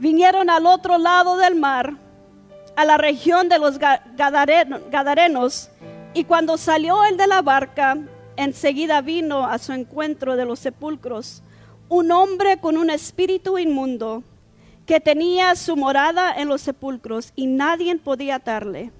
Vinieron 0.00 0.48
al 0.48 0.64
otro 0.64 0.96
lado 0.96 1.36
del 1.36 1.56
mar, 1.56 1.94
a 2.74 2.86
la 2.86 2.96
región 2.96 3.50
de 3.50 3.58
los 3.58 3.78
Gadarenos, 3.78 5.70
y 6.14 6.24
cuando 6.24 6.56
salió 6.56 7.04
el 7.04 7.18
de 7.18 7.26
la 7.26 7.42
barca, 7.42 7.98
enseguida 8.36 9.02
vino 9.02 9.44
a 9.44 9.58
su 9.58 9.72
encuentro 9.72 10.36
de 10.36 10.46
los 10.46 10.58
sepulcros 10.58 11.42
un 11.90 12.12
hombre 12.12 12.58
con 12.58 12.78
un 12.78 12.88
espíritu 12.88 13.58
inmundo 13.58 14.22
que 14.86 15.00
tenía 15.00 15.54
su 15.54 15.76
morada 15.76 16.32
en 16.34 16.48
los 16.48 16.62
sepulcros 16.62 17.32
y 17.36 17.46
nadie 17.46 17.94
podía 17.96 18.36
atarle, 18.36 18.92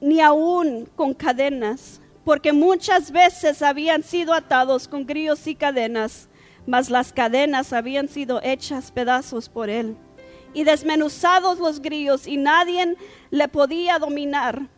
ni 0.00 0.20
aún 0.20 0.88
con 0.96 1.14
cadenas 1.14 2.00
porque 2.24 2.52
muchas 2.52 3.12
veces 3.12 3.62
habían 3.62 4.02
sido 4.02 4.34
atados 4.34 4.88
con 4.88 5.06
grillos 5.06 5.46
y 5.46 5.54
cadenas, 5.54 6.28
mas 6.66 6.90
las 6.90 7.12
cadenas 7.12 7.72
habían 7.72 8.08
sido 8.08 8.42
hechas 8.42 8.90
pedazos 8.90 9.48
por 9.48 9.70
él, 9.70 9.96
y 10.54 10.64
desmenuzados 10.64 11.58
los 11.58 11.80
grillos, 11.80 12.26
y 12.26 12.36
nadie 12.36 12.96
le 13.30 13.48
podía 13.48 13.98
dominar. 13.98 14.68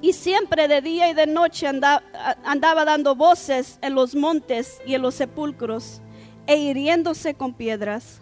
Y 0.00 0.14
siempre 0.14 0.66
de 0.66 0.80
día 0.80 1.10
y 1.10 1.14
de 1.14 1.26
noche 1.26 1.66
andaba, 1.66 2.84
dando 2.84 3.14
voces 3.14 3.78
en 3.82 3.94
los 3.94 4.14
montes 4.14 4.80
y 4.84 4.94
en 4.94 5.02
los 5.02 5.14
sepulcros, 5.14 6.00
e 6.46 6.56
hiriéndose 6.56 7.34
con 7.34 7.54
piedras. 7.54 8.20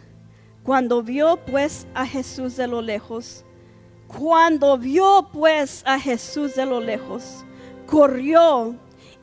Cuando 0.62 1.02
vio 1.02 1.38
pues 1.46 1.86
a 1.94 2.06
Jesús 2.06 2.56
de 2.56 2.66
lo 2.66 2.82
lejos, 2.82 3.46
cuando 4.06 4.76
vio 4.76 5.30
pues 5.32 5.82
a 5.86 5.98
Jesús 5.98 6.54
de 6.54 6.66
lo 6.66 6.80
lejos, 6.80 7.46
corrió 7.86 8.76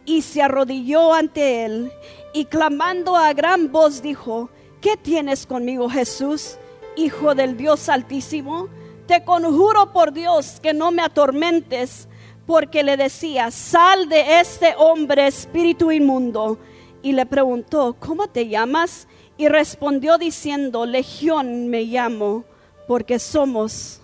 y 0.05 0.23
se 0.23 0.41
arrodilló 0.41 1.13
ante 1.13 1.65
él 1.65 1.91
y 2.33 2.45
clamando 2.45 3.15
a 3.15 3.33
gran 3.33 3.71
voz 3.71 4.01
dijo, 4.01 4.49
¿qué 4.81 4.97
tienes 4.97 5.45
conmigo 5.45 5.89
Jesús, 5.89 6.57
Hijo 6.97 7.35
del 7.35 7.55
Dios 7.55 7.89
Altísimo? 7.89 8.69
Te 9.05 9.23
conjuro 9.23 9.93
por 9.93 10.11
Dios 10.11 10.59
que 10.59 10.73
no 10.73 10.91
me 10.91 11.03
atormentes, 11.03 12.09
porque 12.47 12.83
le 12.83 12.97
decía, 12.97 13.51
sal 13.51 14.09
de 14.09 14.39
este 14.39 14.73
hombre 14.77 15.27
espíritu 15.27 15.91
inmundo. 15.91 16.57
Y 17.03 17.13
le 17.13 17.27
preguntó, 17.27 17.95
¿cómo 17.99 18.27
te 18.27 18.47
llamas? 18.47 19.07
Y 19.37 19.47
respondió 19.47 20.17
diciendo, 20.17 20.87
Legión 20.87 21.67
me 21.67 21.83
llamo, 21.83 22.43
porque 22.87 23.19
somos 23.19 24.01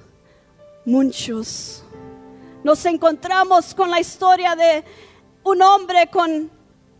muchos. 0.85 1.83
Nos 2.63 2.85
encontramos 2.85 3.73
con 3.73 3.89
la 3.89 3.99
historia 3.99 4.55
de 4.55 4.83
un 5.43 5.61
hombre 5.63 6.07
con 6.11 6.51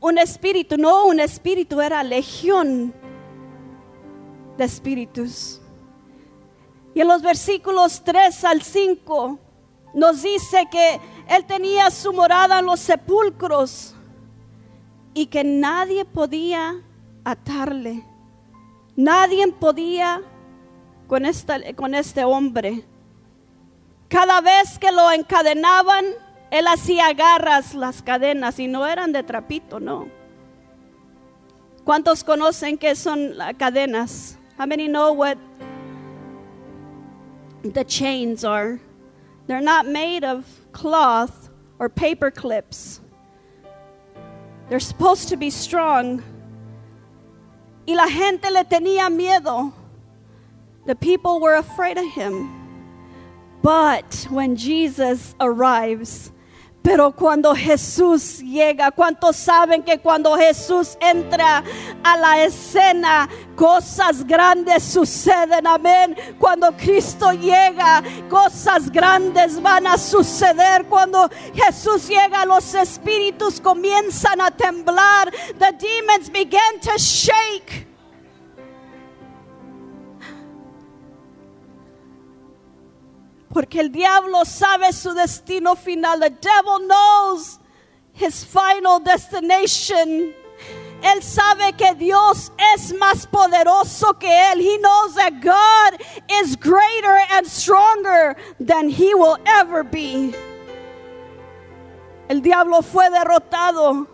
un 0.01 0.17
espíritu, 0.17 0.75
no 0.75 1.06
un 1.06 1.19
espíritu, 1.19 1.79
era 1.79 2.03
legión 2.03 2.93
de 4.58 4.65
espíritus. 4.65 5.62
Y 6.93 7.01
en 7.01 7.08
los 7.08 7.21
versículos 7.21 8.01
3 8.03 8.43
al 8.45 8.62
5 8.62 9.39
nos 9.93 10.21
dice 10.21 10.67
que 10.71 10.99
él 11.27 11.45
tenía 11.45 11.89
su 11.91 12.13
morada 12.13 12.60
en 12.60 12.65
los 12.65 12.79
sepulcros 12.79 13.95
y 15.13 15.27
que 15.27 15.43
nadie 15.43 16.06
podía 16.06 16.75
atarle. 17.23 18.03
Nadie 18.95 19.47
podía 19.51 20.21
con, 21.08 21.25
esta, 21.25 21.60
con 21.75 21.95
este 21.95 22.23
hombre. 22.23 22.84
Cada 24.08 24.41
vez 24.41 24.77
que 24.77 24.91
lo 24.91 25.12
encadenaban, 25.12 26.06
él 26.51 26.67
hacía 26.67 27.13
garras 27.13 27.73
las 27.73 28.03
cadenas 28.03 28.60
y 28.60 28.67
no 28.67 28.86
eran 28.86 29.12
de 29.12 29.23
trapito, 29.23 29.79
no. 29.79 30.08
¿Cuántos 31.84 32.23
conocen 32.23 32.77
qué 32.77 32.95
son 32.95 33.38
las 33.38 33.56
cadenas? 33.56 34.38
How 34.58 34.67
many 34.67 34.88
know 34.88 35.13
what 35.13 35.38
the 37.63 37.84
chains 37.84 38.43
are? 38.43 38.80
They're 39.47 39.62
not 39.62 39.88
made 39.88 40.23
of 40.23 40.45
cloth 40.71 41.49
or 41.80 41.89
paper 41.89 42.32
clips. 42.32 43.02
They're 44.69 44.80
supposed 44.80 45.30
to 45.30 45.38
be 45.38 45.49
strong. 45.49 46.23
Y 47.88 47.93
la 47.93 48.08
gente 48.08 48.49
le 48.49 48.63
tenía 48.63 49.10
miedo. 49.10 49.73
The 50.86 50.95
people 50.95 51.39
were 51.39 51.56
afraid 51.56 51.97
of 51.97 52.06
him. 52.12 52.49
But 53.62 54.28
when 54.30 54.56
Jesus 54.56 55.36
arrives, 55.39 56.32
Pero 56.83 57.13
cuando 57.13 57.55
Jesús 57.55 58.39
llega, 58.39 58.91
¿cuántos 58.91 59.37
saben 59.37 59.83
que 59.83 59.99
cuando 59.99 60.35
Jesús 60.35 60.97
entra 60.99 61.63
a 62.03 62.17
la 62.17 62.43
escena, 62.43 63.29
cosas 63.55 64.27
grandes 64.27 64.83
suceden? 64.83 65.65
Amén. 65.65 66.13
Cuando 66.37 66.75
Cristo 66.75 67.31
llega, 67.31 68.03
cosas 68.29 68.91
grandes 68.91 69.61
van 69.61 69.87
a 69.87 69.97
suceder. 69.97 70.83
Cuando 70.89 71.29
Jesús 71.55 72.09
llega, 72.09 72.45
los 72.45 72.73
espíritus 72.75 73.61
comienzan 73.61 74.41
a 74.41 74.51
temblar. 74.51 75.31
The 75.57 75.71
demons 75.79 76.29
begin 76.29 76.81
to 76.81 76.97
shake. 76.97 77.92
Porque 83.53 83.79
el 83.79 83.91
diablo 83.91 84.45
sabe 84.45 84.91
su 84.91 85.13
destino 85.13 85.75
final. 85.75 86.19
The 86.19 86.31
devil 86.31 86.87
knows 86.87 87.59
his 88.13 88.43
final 88.43 88.99
destination. 88.99 90.33
Él 91.03 91.21
sabe 91.21 91.73
que 91.73 91.93
Dios 91.93 92.51
es 92.73 92.93
más 92.93 93.27
poderoso 93.27 94.17
que 94.17 94.27
él. 94.51 94.59
He 94.59 94.77
knows 94.79 95.13
that 95.15 95.41
God 95.41 96.01
is 96.41 96.55
greater 96.55 97.19
and 97.31 97.45
stronger 97.45 98.35
than 98.59 98.89
he 98.89 99.13
will 99.13 99.37
ever 99.45 99.83
be. 99.83 100.33
El 102.29 102.41
diablo 102.41 102.81
fue 102.81 103.09
derrotado 103.11 104.07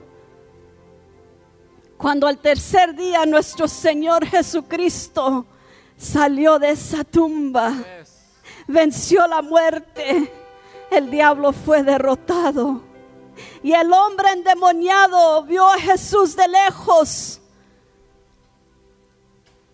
cuando 1.97 2.27
al 2.27 2.39
tercer 2.39 2.93
día 2.95 3.25
nuestro 3.25 3.67
Señor 3.67 4.25
Jesucristo 4.25 5.45
salió 5.95 6.59
de 6.59 6.71
esa 6.71 7.03
tumba 7.03 7.75
venció 8.69 9.27
la 9.27 9.41
muerte, 9.41 10.31
el 10.91 11.09
diablo 11.11 11.51
fue 11.51 11.83
derrotado. 11.83 12.83
Y 13.63 13.73
el 13.73 13.91
hombre 13.91 14.31
endemoniado 14.31 15.43
vio 15.43 15.67
a 15.67 15.79
Jesús 15.79 16.35
de 16.35 16.47
lejos 16.47 17.41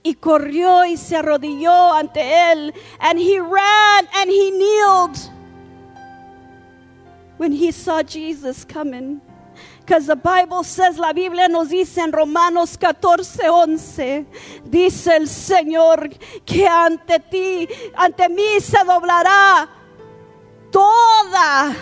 y 0.04 0.14
corrió 0.14 0.86
y 0.86 0.98
se 0.98 1.18
arrodilló 1.18 1.94
ante 1.94 2.52
él. 2.52 2.74
And 3.00 3.20
he 3.20 3.40
ran 3.40 4.08
and 4.16 4.30
he 4.30 4.52
kneeled 4.52 5.18
when 7.38 7.52
he 7.52 7.72
saw 7.72 8.04
Jesus 8.04 8.66
coming. 8.66 9.20
Because 9.80 10.08
the 10.08 10.16
Bible 10.16 10.64
says, 10.64 10.98
la 10.98 11.14
Biblia 11.14 11.48
nos 11.48 11.70
dice 11.70 12.00
en 12.00 12.12
Romanos 12.12 12.78
14, 12.78 13.50
11, 13.50 14.26
dice 14.66 15.16
el 15.16 15.28
Señor 15.28 16.10
que 16.44 16.68
ante 16.68 17.20
ti, 17.20 17.68
ante 17.96 18.30
mí 18.30 18.60
se 18.60 18.84
doblará 18.84 19.70
toda, 20.72 21.76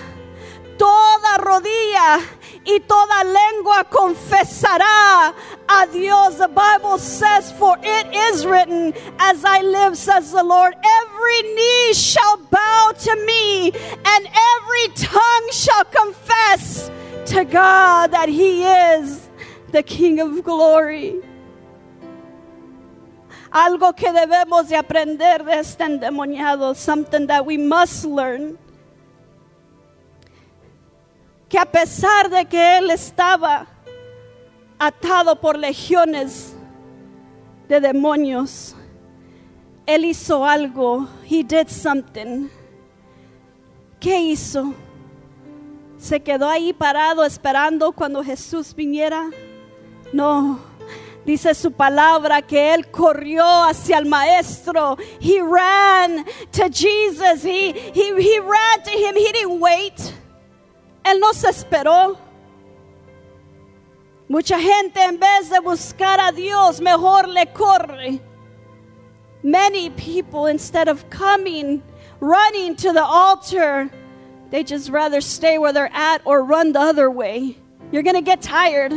toda 0.78 1.38
rodilla 1.38 2.20
y 2.66 2.80
toda 2.82 3.24
lengua 3.24 3.84
confesará 3.86 5.34
a 5.68 5.86
Dios. 5.88 6.38
The 6.38 6.48
Bible 6.48 6.98
says, 6.98 7.52
For 7.54 7.78
it 7.82 8.08
is 8.14 8.46
written, 8.46 8.94
As 9.20 9.44
I 9.46 9.62
live, 9.62 9.98
says 9.98 10.32
the 10.32 10.44
Lord, 10.44 10.74
every 10.84 11.42
knee 11.56 11.94
shall 11.94 12.38
bow 12.52 12.94
to 12.98 13.16
me, 13.26 13.72
and 13.72 14.28
every 14.28 14.88
tongue 14.96 15.50
shall 15.52 15.86
confess 15.86 16.92
to 17.26 17.46
God 17.46 18.12
that 18.12 18.30
He 18.30 18.64
is 18.64 19.30
the 19.72 19.84
King 19.84 20.20
of 20.20 20.44
glory. 20.44 21.22
Algo 23.52 23.96
que 23.96 24.12
debemos 24.12 24.68
de 24.68 24.76
aprender 24.76 25.44
de 25.46 25.60
este 25.60 25.82
endemoniado, 25.82 26.76
something 26.76 27.28
that 27.28 27.46
we 27.46 27.58
must 27.58 28.06
learn. 28.06 28.58
Que 31.50 31.60
a 31.60 31.66
pesar 31.66 32.30
de 32.30 32.46
que 32.46 32.80
él 32.80 32.90
estaba 32.90 33.68
atado 34.80 35.40
por 35.40 35.56
legiones 35.56 36.56
de 37.68 37.80
demonios, 37.80 38.76
él 39.86 40.06
hizo 40.06 40.44
algo. 40.44 41.08
He 41.24 41.44
did 41.44 41.70
something. 41.70 42.50
¿Qué 44.00 44.20
hizo? 44.20 44.74
Se 46.04 46.20
quedó 46.20 46.50
ahí 46.50 46.74
parado 46.74 47.24
esperando 47.24 47.94
cuando 47.94 48.22
Jesús 48.22 48.76
viniera. 48.76 49.30
No, 50.12 50.60
dice 51.26 51.56
su 51.56 51.72
palabra 51.72 52.42
que 52.42 52.74
él 52.74 52.92
corrió 52.92 53.46
hacia 53.64 54.00
el 54.00 54.06
maestro. 54.06 54.98
He 55.22 55.40
ran 55.40 56.26
to 56.52 56.64
Jesus. 56.64 57.46
He, 57.46 57.72
he, 57.94 58.14
he 58.20 58.40
ran 58.40 58.84
to 58.84 58.92
him. 58.92 59.16
He 59.16 59.32
didn't 59.32 59.62
wait. 59.62 59.98
Él 61.06 61.22
no 61.22 61.32
se 61.32 61.48
esperó. 61.48 62.18
Mucha 64.28 64.60
gente 64.60 65.02
en 65.02 65.18
vez 65.18 65.50
de 65.50 65.62
buscar 65.62 66.20
a 66.20 66.34
Dios, 66.34 66.82
mejor 66.82 67.30
le 67.30 67.46
corre. 67.54 68.20
Many 69.42 69.90
people, 69.92 70.48
instead 70.48 70.90
of 70.90 71.10
coming, 71.10 71.82
running 72.20 72.76
to 72.76 72.92
the 72.92 73.04
altar, 73.04 73.90
they 74.54 74.64
just 74.64 74.92
rather 74.92 75.20
stay 75.20 75.58
where 75.58 75.74
they're 75.74 75.90
at 75.92 76.22
or 76.26 76.44
run 76.44 76.74
the 76.74 76.80
other 76.80 77.10
way. 77.10 77.58
You're 77.92 78.04
going 78.04 78.16
to 78.16 78.22
get 78.22 78.40
tired. 78.40 78.92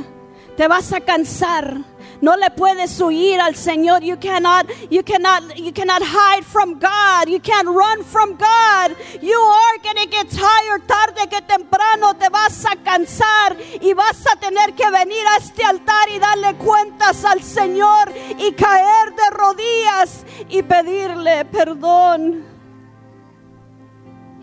Te 0.54 0.68
vas 0.68 0.92
a 0.92 1.00
cansar. 1.00 1.82
No 2.20 2.34
le 2.34 2.50
puedes 2.50 3.00
huir 3.00 3.40
al 3.40 3.54
Señor. 3.54 4.04
You 4.04 4.18
cannot, 4.18 4.66
you 4.92 5.02
cannot, 5.02 5.58
you 5.58 5.72
cannot 5.72 6.02
hide 6.04 6.44
from 6.44 6.78
God. 6.78 7.30
You 7.30 7.40
can't 7.40 7.68
run 7.68 8.04
from 8.04 8.36
God. 8.36 8.96
You 9.22 9.38
are 9.38 9.78
going 9.82 9.96
to 9.96 10.08
get 10.10 10.28
tired. 10.28 10.86
Tarde 10.86 11.26
que 11.30 11.40
temprano 11.40 12.12
te 12.18 12.28
vas 12.28 12.66
a 12.66 12.76
cansar 12.76 13.56
y 13.80 13.94
vas 13.94 14.26
a 14.26 14.36
tener 14.38 14.74
que 14.74 14.90
venir 14.90 15.24
a 15.26 15.38
este 15.38 15.64
altar 15.64 16.10
y 16.14 16.18
darle 16.18 16.54
cuentas 16.58 17.24
al 17.24 17.42
Señor 17.42 18.12
y 18.38 18.52
caer 18.52 19.14
de 19.14 19.30
rodillas 19.30 20.26
y 20.50 20.62
pedirle 20.62 21.46
perdón. 21.46 22.55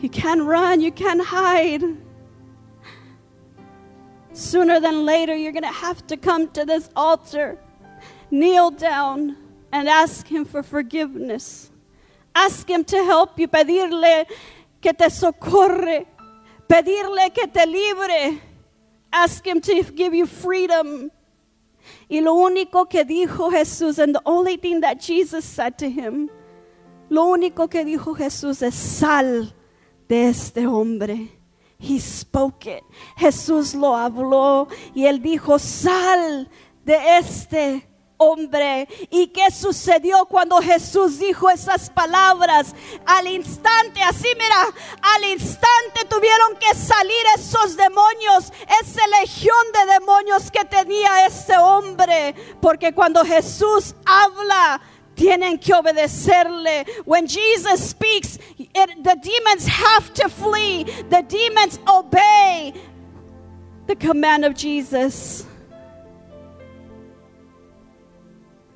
You 0.03 0.09
can't 0.09 0.43
run, 0.43 0.81
you 0.81 0.91
can't 0.91 1.23
hide. 1.23 1.81
Sooner 4.33 4.81
than 4.81 5.05
later, 5.05 5.33
you're 5.33 5.53
going 5.53 5.63
to 5.63 5.69
have 5.69 6.05
to 6.07 6.17
come 6.17 6.51
to 6.51 6.65
this 6.65 6.89
altar, 6.93 7.57
kneel 8.29 8.69
down, 8.69 9.37
and 9.71 9.87
ask 9.87 10.27
Him 10.27 10.43
for 10.43 10.61
forgiveness. 10.61 11.71
Ask 12.35 12.69
Him 12.69 12.83
to 12.83 12.97
help 12.97 13.39
you, 13.39 13.47
pedirle 13.47 14.25
que 14.81 14.91
te 14.91 15.05
socorre, 15.05 16.05
pedirle 16.67 17.33
que 17.33 17.47
te 17.47 17.65
libre. 17.65 18.41
Ask 19.13 19.47
Him 19.47 19.61
to 19.61 19.83
give 19.83 20.13
you 20.13 20.25
freedom. 20.25 21.11
Y 22.09 22.19
lo 22.19 22.33
único 22.33 22.89
que 22.89 23.05
dijo 23.05 23.49
Jesús, 23.53 23.99
and 23.99 24.13
the 24.13 24.21
only 24.25 24.57
thing 24.57 24.81
that 24.81 24.99
Jesus 24.99 25.45
said 25.45 25.77
to 25.77 25.89
him, 25.89 26.29
lo 27.09 27.33
único 27.33 27.69
que 27.69 27.85
dijo 27.85 28.17
Jesús 28.17 28.61
es 28.61 28.75
sal 28.75 29.53
de 30.07 30.29
este 30.29 30.67
hombre. 30.67 31.39
He 31.79 31.99
spoke 31.99 32.65
it. 32.65 32.83
Jesús 33.17 33.73
lo 33.75 33.95
habló 33.95 34.67
y 34.93 35.05
él 35.05 35.21
dijo, 35.21 35.59
sal 35.59 36.49
de 36.85 37.17
este 37.17 37.89
hombre. 38.17 38.87
¿Y 39.09 39.27
qué 39.27 39.51
sucedió 39.51 40.25
cuando 40.25 40.61
Jesús 40.61 41.19
dijo 41.19 41.49
esas 41.49 41.89
palabras? 41.89 42.73
Al 43.05 43.27
instante, 43.27 44.01
así 44.01 44.27
mira, 44.35 44.65
al 45.01 45.25
instante 45.25 46.05
tuvieron 46.09 46.55
que 46.57 46.73
salir 46.75 47.23
esos 47.35 47.75
demonios, 47.75 48.53
esa 48.81 49.07
legión 49.21 49.65
de 49.73 49.93
demonios 49.93 50.51
que 50.51 50.65
tenía 50.65 51.25
ese 51.25 51.57
hombre. 51.57 52.35
Porque 52.61 52.93
cuando 52.93 53.25
Jesús 53.25 53.95
habla, 54.05 54.81
tienen 55.15 55.59
que 55.59 55.73
obedecerle. 55.73 56.85
When 57.05 57.27
Jesus 57.27 57.89
speaks, 57.89 58.37
it, 58.57 59.03
the 59.03 59.15
demons 59.21 59.67
have 59.67 60.13
to 60.15 60.29
flee. 60.29 60.85
The 61.09 61.23
demons 61.23 61.79
obey 61.87 62.73
the 63.87 63.95
command 63.95 64.45
of 64.45 64.55
Jesus. 64.55 65.45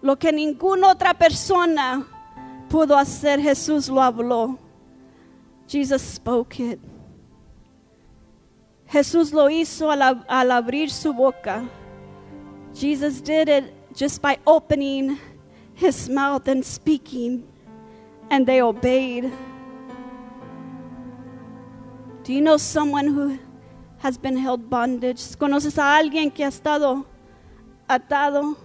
Lo 0.01 0.15
que 0.15 0.31
ninguna 0.31 0.93
otra 0.93 1.13
persona 1.13 2.05
pudo 2.69 2.95
hacer, 2.97 3.39
Jesús 3.39 3.89
lo 3.89 4.01
habló. 4.01 4.57
Jesus 5.67 6.01
spoke 6.01 6.59
it. 6.59 6.79
Jesús 8.87 9.33
lo 9.33 9.49
hizo 9.49 9.91
al, 9.91 10.23
al 10.29 10.51
abrir 10.51 10.89
su 10.89 11.11
boca. 11.13 11.67
Jesus 12.73 13.19
did 13.19 13.49
it 13.49 13.73
just 13.93 14.21
by 14.21 14.37
opening 14.45 15.17
his 15.77 16.09
mouth 16.09 16.47
and 16.47 16.65
speaking, 16.65 17.47
and 18.31 18.47
they 18.47 18.61
obeyed. 18.61 19.31
Do 22.23 22.33
you 22.33 22.41
know 22.41 22.57
someone 22.57 23.05
who 23.07 23.37
has 23.99 24.17
been 24.17 24.35
held 24.35 24.69
bondage? 24.69 25.21
¿Conoces 25.37 25.77
a 25.77 25.95
alguien 26.01 26.33
que 26.33 26.43
ha 26.43 26.49
estado 26.49 27.05
atado? 27.87 28.57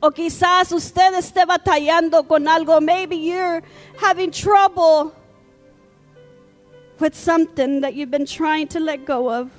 O 0.00 0.10
quizás 0.12 0.70
usted 0.72 1.14
esté 1.14 1.44
batallando 1.44 2.26
con 2.26 2.46
algo. 2.46 2.80
Maybe 2.80 3.16
you're 3.16 3.60
having 3.98 4.30
trouble 4.30 5.12
with 7.00 7.14
something 7.16 7.80
that 7.80 7.94
you've 7.94 8.10
been 8.12 8.24
trying 8.24 8.68
to 8.68 8.78
let 8.78 9.04
go 9.04 9.28
of. 9.28 9.50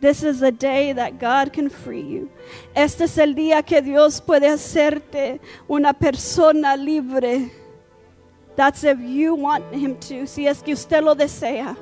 This 0.00 0.22
is 0.22 0.40
a 0.40 0.50
day 0.50 0.94
that 0.94 1.18
God 1.18 1.52
can 1.52 1.68
free 1.68 2.00
you. 2.00 2.30
Este 2.74 3.02
es 3.02 3.18
el 3.18 3.34
día 3.34 3.62
que 3.62 3.82
Dios 3.82 4.20
puede 4.20 4.48
hacerte 4.48 5.40
una 5.68 5.92
persona 5.92 6.74
libre. 6.74 7.50
That's 8.56 8.82
if 8.82 8.98
you 8.98 9.34
want 9.34 9.64
Him 9.74 9.96
to, 10.08 10.26
si 10.26 10.46
es 10.46 10.62
que 10.62 10.72
usted 10.72 11.02
lo 11.02 11.14
desea. 11.14 11.76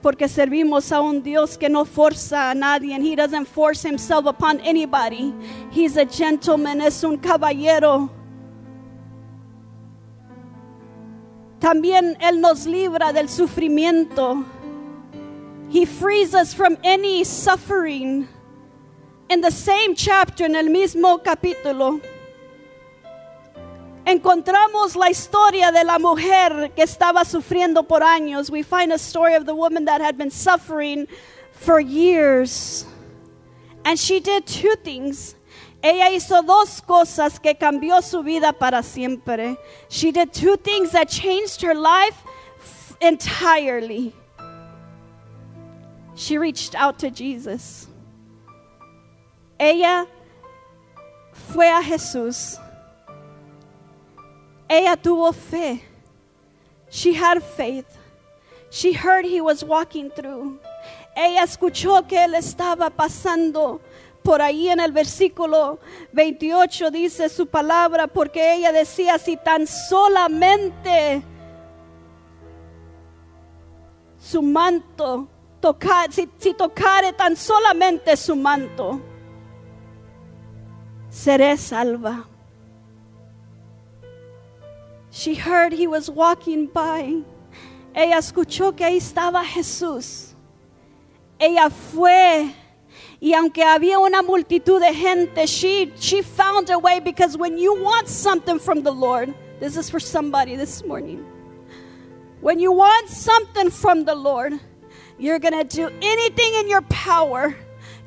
Porque 0.00 0.28
servimos 0.28 0.90
a 0.92 1.00
un 1.02 1.22
Dios 1.22 1.58
que 1.58 1.68
no 1.68 1.84
forza 1.84 2.50
a 2.50 2.54
nadie, 2.54 2.94
and 2.94 3.04
He 3.04 3.14
doesn't 3.14 3.46
force 3.46 3.82
Himself 3.82 4.24
upon 4.26 4.58
anybody. 4.60 5.34
He's 5.70 5.98
a 5.98 6.06
gentleman, 6.06 6.80
es 6.80 7.04
un 7.04 7.18
caballero. 7.18 8.10
También 11.60 12.16
Él 12.18 12.40
nos 12.40 12.66
libra 12.66 13.12
del 13.12 13.28
sufrimiento. 13.28 14.42
He 15.72 15.86
frees 15.86 16.34
us 16.34 16.52
from 16.52 16.76
any 16.84 17.24
suffering. 17.24 18.28
In 19.30 19.40
the 19.40 19.50
same 19.50 19.94
chapter, 19.94 20.44
en 20.44 20.54
el 20.54 20.66
mismo 20.66 21.24
capítulo, 21.24 21.98
encontramos 24.04 24.94
la 24.96 25.08
historia 25.08 25.72
de 25.72 25.82
la 25.82 25.98
mujer 25.98 26.72
que 26.76 26.84
estaba 26.84 27.24
sufriendo 27.24 27.88
por 27.88 28.00
años. 28.02 28.50
We 28.50 28.62
find 28.62 28.92
a 28.92 28.98
story 28.98 29.32
of 29.32 29.46
the 29.46 29.54
woman 29.54 29.86
that 29.86 30.02
had 30.02 30.18
been 30.18 30.30
suffering 30.30 31.06
for 31.52 31.80
years. 31.80 32.84
And 33.86 33.98
she 33.98 34.20
did 34.20 34.46
two 34.46 34.74
things. 34.84 35.36
Ella 35.82 36.10
hizo 36.10 36.46
dos 36.46 36.82
cosas 36.82 37.40
que 37.42 37.54
cambió 37.54 38.02
su 38.02 38.22
vida 38.22 38.52
para 38.52 38.82
siempre. 38.82 39.56
She 39.88 40.12
did 40.12 40.34
two 40.34 40.58
things 40.58 40.90
that 40.90 41.08
changed 41.08 41.62
her 41.62 41.74
life 41.74 42.22
entirely. 43.00 44.12
She 46.14 46.38
reached 46.38 46.74
out 46.74 46.98
to 47.00 47.10
Jesus. 47.10 47.88
Ella 49.58 50.06
fue 51.32 51.66
a 51.66 51.82
Jesús. 51.82 52.58
Ella 54.68 54.96
tuvo 54.96 55.34
fe. 55.34 55.82
She 56.90 57.14
had 57.14 57.42
faith. 57.42 57.98
She 58.70 58.92
heard 58.92 59.24
he 59.24 59.40
was 59.40 59.64
walking 59.64 60.10
through. 60.10 60.58
Ella 61.16 61.42
escuchó 61.42 62.06
que 62.08 62.24
él 62.24 62.34
estaba 62.34 62.90
pasando 62.90 63.80
por 64.22 64.40
ahí 64.40 64.68
en 64.68 64.80
el 64.80 64.92
versículo 64.92 65.78
28 66.12 66.90
dice 66.90 67.28
su 67.28 67.46
palabra 67.46 68.06
porque 68.06 68.54
ella 68.54 68.72
decía 68.72 69.18
si 69.18 69.36
tan 69.36 69.66
solamente 69.66 71.22
su 74.16 74.42
manto 74.42 75.28
tocar 75.62 76.12
si, 76.12 76.28
si 76.38 76.52
tocare 76.52 77.12
tan 77.16 77.36
solamente 77.36 78.16
su 78.16 78.34
manto 78.34 79.00
seré 81.08 81.56
salva 81.56 82.26
She 85.14 85.34
heard 85.34 85.74
he 85.74 85.86
was 85.86 86.08
walking 86.08 86.68
by. 86.68 87.22
Ella 87.94 88.16
escuchó 88.16 88.74
que 88.74 88.82
ahí 88.82 88.96
estaba 88.96 89.44
Jesús. 89.44 90.34
Ella 91.38 91.68
fue. 91.68 92.50
Y 93.20 93.34
aunque 93.34 93.62
había 93.62 93.98
una 93.98 94.22
multitud 94.22 94.80
de 94.80 94.94
gente, 94.94 95.46
she, 95.46 95.92
she 95.96 96.22
found 96.22 96.70
a 96.70 96.78
way 96.78 96.98
because 96.98 97.36
when 97.36 97.58
you 97.58 97.74
want 97.74 98.08
something 98.08 98.58
from 98.58 98.82
the 98.82 98.90
Lord, 98.90 99.34
this 99.60 99.76
is 99.76 99.90
for 99.90 100.00
somebody 100.00 100.56
this 100.56 100.82
morning. 100.82 101.22
When 102.40 102.58
you 102.58 102.72
want 102.72 103.10
something 103.10 103.70
from 103.70 104.06
the 104.06 104.14
Lord, 104.14 104.54
you're 105.18 105.38
going 105.38 105.58
to 105.58 105.64
do 105.64 105.88
anything 106.00 106.54
in 106.54 106.68
your 106.68 106.82
power 106.82 107.54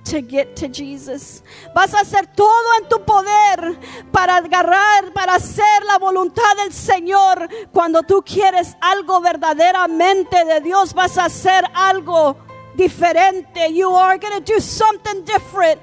to 0.06 0.22
get 0.22 0.56
to 0.56 0.68
Jesus. 0.68 1.42
Vas 1.74 1.94
a 1.94 1.98
hacer 1.98 2.28
todo 2.36 2.78
en 2.82 2.90
tu 2.90 3.00
poder 3.00 3.78
para 4.12 4.38
agarrar, 4.38 5.14
para 5.14 5.36
hacer 5.36 5.84
la 5.86 5.98
voluntad 5.98 6.56
del 6.58 6.72
Señor. 6.72 7.50
Cuando 7.72 8.02
tú 8.04 8.24
quieres 8.24 8.76
algo 8.82 9.20
verdaderamente 9.22 10.46
de 10.46 10.62
Dios, 10.62 10.94
vas 10.94 11.18
a 11.18 11.26
hacer 11.26 11.64
algo 11.74 12.38
diferente. 12.76 13.72
You 13.72 13.90
are 13.96 14.18
going 14.18 14.34
to 14.34 14.54
do 14.54 14.60
something 14.60 15.24
different 15.26 15.82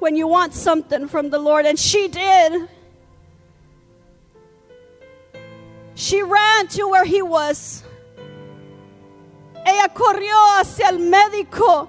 when 0.00 0.16
you 0.16 0.26
want 0.26 0.52
something 0.52 1.08
from 1.08 1.30
the 1.30 1.38
Lord. 1.38 1.66
And 1.66 1.78
she 1.78 2.08
did. 2.08 2.68
She 5.94 6.22
ran 6.22 6.66
to 6.68 6.88
where 6.88 7.04
he 7.04 7.22
was. 7.22 7.84
Ella 9.64 9.88
corrió 9.92 10.34
hacia 10.58 10.90
el 10.90 10.98
médico 10.98 11.88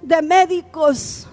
de 0.00 0.22
médicos. 0.22 1.26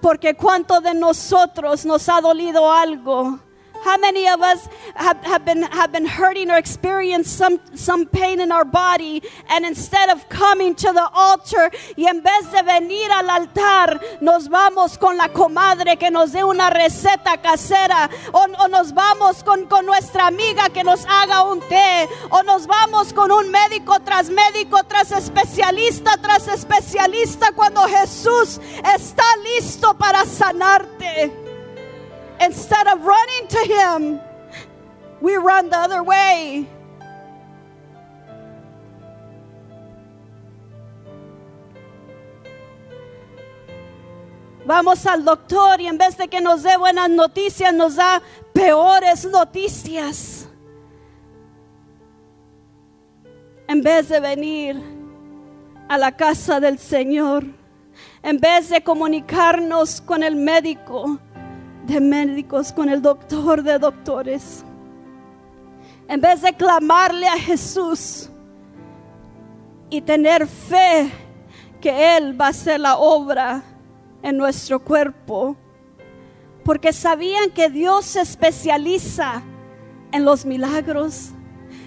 Porque 0.00 0.34
cuánto 0.34 0.80
de 0.80 0.94
nosotros 0.94 1.84
nos 1.84 2.08
ha 2.08 2.20
dolido 2.20 2.70
algo. 2.70 3.40
How 3.84 3.96
many 3.98 4.28
of 4.28 4.40
us 4.42 4.68
have, 4.94 5.22
have, 5.24 5.44
been, 5.44 5.62
have 5.62 5.92
been 5.92 6.06
hurting 6.06 6.50
or 6.50 6.58
experienced 6.58 7.36
some, 7.36 7.60
some 7.74 8.06
pain 8.06 8.40
in 8.40 8.52
our 8.52 8.64
body, 8.64 9.22
and 9.48 9.64
instead 9.64 10.10
of 10.10 10.28
coming 10.28 10.74
to 10.76 10.92
the 10.92 11.08
altar, 11.12 11.70
y 11.96 12.06
en 12.06 12.22
vez 12.22 12.50
de 12.52 12.62
venir 12.62 13.10
al 13.10 13.30
altar, 13.30 14.00
nos 14.20 14.48
vamos 14.48 14.98
con 14.98 15.16
la 15.16 15.28
comadre 15.28 15.96
que 15.96 16.10
nos 16.10 16.32
dé 16.32 16.44
una 16.44 16.70
receta 16.70 17.40
casera, 17.40 18.10
o, 18.32 18.46
o 18.58 18.68
nos 18.68 18.92
vamos 18.92 19.42
con, 19.42 19.66
con 19.66 19.86
nuestra 19.86 20.26
amiga 20.26 20.68
que 20.70 20.84
nos 20.84 21.04
haga 21.06 21.42
un 21.44 21.60
té, 21.60 22.08
o 22.30 22.42
nos 22.42 22.66
vamos 22.66 23.12
con 23.12 23.30
un 23.30 23.50
médico 23.50 24.00
tras 24.00 24.30
médico, 24.30 24.82
tras 24.84 25.12
especialista, 25.12 26.16
tras 26.16 26.48
especialista, 26.48 27.52
cuando 27.52 27.82
Jesús 27.82 28.60
está 28.94 29.24
listo 29.44 29.94
para 29.94 30.24
sanarte. 30.24 31.45
Instead 32.40 32.86
of 32.86 33.04
running 33.04 33.48
to 33.48 33.58
Him, 33.58 34.20
we 35.20 35.36
run 35.36 35.68
the 35.70 35.76
other 35.76 36.02
way. 36.02 36.68
Vamos 44.66 45.06
al 45.06 45.24
doctor 45.24 45.80
y 45.80 45.86
en 45.86 45.96
vez 45.96 46.16
de 46.16 46.26
que 46.26 46.40
nos 46.40 46.64
dé 46.64 46.76
buenas 46.76 47.08
noticias, 47.08 47.72
nos 47.72 47.94
da 47.94 48.20
peores 48.52 49.24
noticias. 49.24 50.48
En 53.68 53.80
vez 53.80 54.08
de 54.08 54.18
venir 54.18 54.82
a 55.88 55.96
la 55.96 56.16
casa 56.16 56.58
del 56.58 56.78
Señor, 56.80 57.44
en 58.24 58.40
vez 58.40 58.68
de 58.68 58.82
comunicarnos 58.82 60.00
con 60.00 60.24
el 60.24 60.34
médico, 60.34 61.20
de 61.86 62.00
médicos, 62.00 62.72
con 62.72 62.88
el 62.88 63.00
doctor 63.00 63.62
de 63.62 63.78
doctores. 63.78 64.64
En 66.08 66.20
vez 66.20 66.42
de 66.42 66.52
clamarle 66.52 67.26
a 67.26 67.38
Jesús, 67.38 68.30
y 69.90 70.00
tener 70.00 70.46
fe 70.46 71.10
que 71.80 72.16
Él 72.16 72.40
va 72.40 72.46
a 72.46 72.50
hacer 72.50 72.80
la 72.80 72.96
obra 72.96 73.62
en 74.22 74.36
nuestro 74.36 74.82
cuerpo. 74.82 75.56
Porque 76.64 76.92
sabían 76.92 77.50
que 77.50 77.70
Dios 77.70 78.04
se 78.06 78.20
especializa 78.20 79.42
en 80.12 80.24
los 80.24 80.44
milagros. 80.44 81.30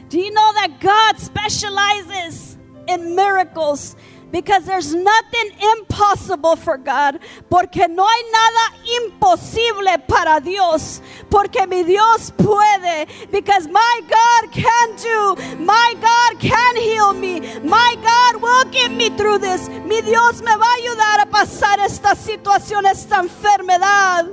Do 0.10 0.18
you 0.18 0.32
know 0.32 0.54
that 0.54 0.80
God 0.82 1.20
specializes 1.20 2.58
in 2.88 3.14
miracles? 3.16 3.98
Because 4.32 4.66
there's 4.66 4.94
nothing 4.94 5.52
impossible 5.78 6.56
for 6.56 6.78
God. 6.78 7.20
Porque 7.50 7.88
no 7.88 8.06
hay 8.06 8.24
nada 8.32 8.76
imposible 9.02 9.98
para 10.08 10.40
Dios. 10.40 11.02
Porque 11.30 11.68
mi 11.68 11.84
Dios 11.84 12.32
puede. 12.38 13.08
Because 13.32 13.68
my 13.68 14.02
God 14.08 14.52
can 14.52 14.96
do. 14.98 15.36
My 15.60 15.96
God 16.00 16.40
can 16.40 16.76
heal 16.76 17.14
me. 17.14 17.40
My 17.62 17.96
God 18.02 18.42
will 18.42 18.66
get 18.72 18.92
me 18.92 19.10
through 19.10 19.40
this. 19.40 19.70
Mi 19.86 20.02
Dios 20.02 20.42
me 20.42 20.56
va 20.56 20.66
a 20.66 20.76
ayudar 20.76 21.20
a 21.22 21.26
pasar 21.26 21.80
esta 21.80 22.16
situación, 22.16 22.86
esta 22.86 23.20
enfermedad. 23.20 24.28